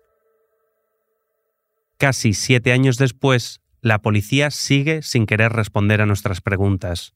Casi 1.97 2.33
siete 2.33 2.71
años 2.71 2.97
después, 2.97 3.61
la 3.81 4.01
policía 4.01 4.51
sigue 4.51 5.03
sin 5.03 5.25
querer 5.25 5.53
responder 5.53 6.01
a 6.01 6.05
nuestras 6.05 6.41
preguntas, 6.41 7.13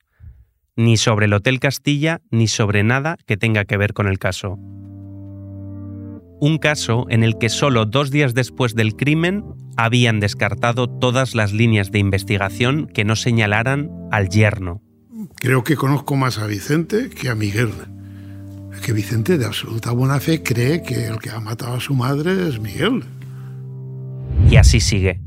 ni 0.75 0.97
sobre 0.97 1.25
el 1.25 1.33
Hotel 1.33 1.59
Castilla 1.59 2.21
ni 2.31 2.47
sobre 2.47 2.83
nada 2.83 3.17
que 3.25 3.37
tenga 3.37 3.65
que 3.65 3.77
ver 3.77 3.93
con 3.93 4.07
el 4.07 4.19
caso. 4.19 4.57
Un 6.39 6.57
caso 6.59 7.07
en 7.09 7.23
el 7.23 7.37
que 7.37 7.49
solo 7.49 7.85
dos 7.85 8.11
días 8.11 8.33
después 8.33 8.75
del 8.75 8.95
crimen 8.95 9.43
habían 9.77 10.19
descartado 10.19 10.87
todas 10.87 11.33
las 11.33 11.53
líneas 11.53 11.91
de 11.91 11.99
investigación 11.99 12.87
que 12.87 13.05
no 13.05 13.15
señalaran 13.15 13.89
al 14.11 14.29
yerno. 14.29 14.84
Creo 15.35 15.63
que 15.63 15.75
conozco 15.75 16.15
más 16.15 16.37
a 16.37 16.47
Vicente 16.47 17.09
que 17.09 17.29
a 17.29 17.35
Miguel. 17.35 17.71
Que 18.83 18.93
Vicente, 18.93 19.37
de 19.37 19.45
absoluta 19.45 19.91
buena 19.91 20.19
fe, 20.19 20.43
cree 20.43 20.83
que 20.83 21.07
el 21.07 21.17
que 21.19 21.31
ha 21.31 21.39
matado 21.39 21.75
a 21.75 21.79
su 21.79 21.95
madre 21.95 22.47
es 22.47 22.59
Miguel. 22.59 23.03
Y 24.49 24.57
así 24.57 24.79
sigue. 24.79 25.19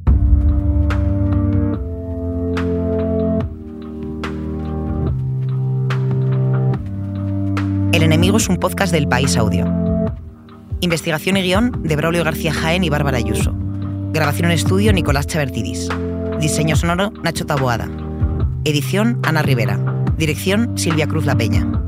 El 7.92 8.04
enemigo 8.04 8.36
es 8.36 8.48
un 8.48 8.58
podcast 8.58 8.92
del 8.92 9.08
País 9.08 9.36
Audio. 9.36 9.66
Investigación 10.80 11.36
y 11.36 11.42
guion 11.42 11.82
de 11.82 11.96
Braulio 11.96 12.22
García 12.22 12.52
Jaén 12.52 12.84
y 12.84 12.90
Bárbara 12.90 13.18
Ayuso. 13.18 13.52
Grabación 14.12 14.46
en 14.46 14.52
estudio 14.52 14.92
Nicolás 14.92 15.26
Chavertidis. 15.26 15.88
Diseño 16.40 16.76
sonoro 16.76 17.10
Nacho 17.24 17.44
Taboada. 17.44 17.88
Edición 18.68 19.18
Ana 19.22 19.40
Rivera. 19.40 19.80
Dirección 20.18 20.76
Silvia 20.76 21.06
Cruz 21.06 21.24
La 21.24 21.34
Peña. 21.34 21.87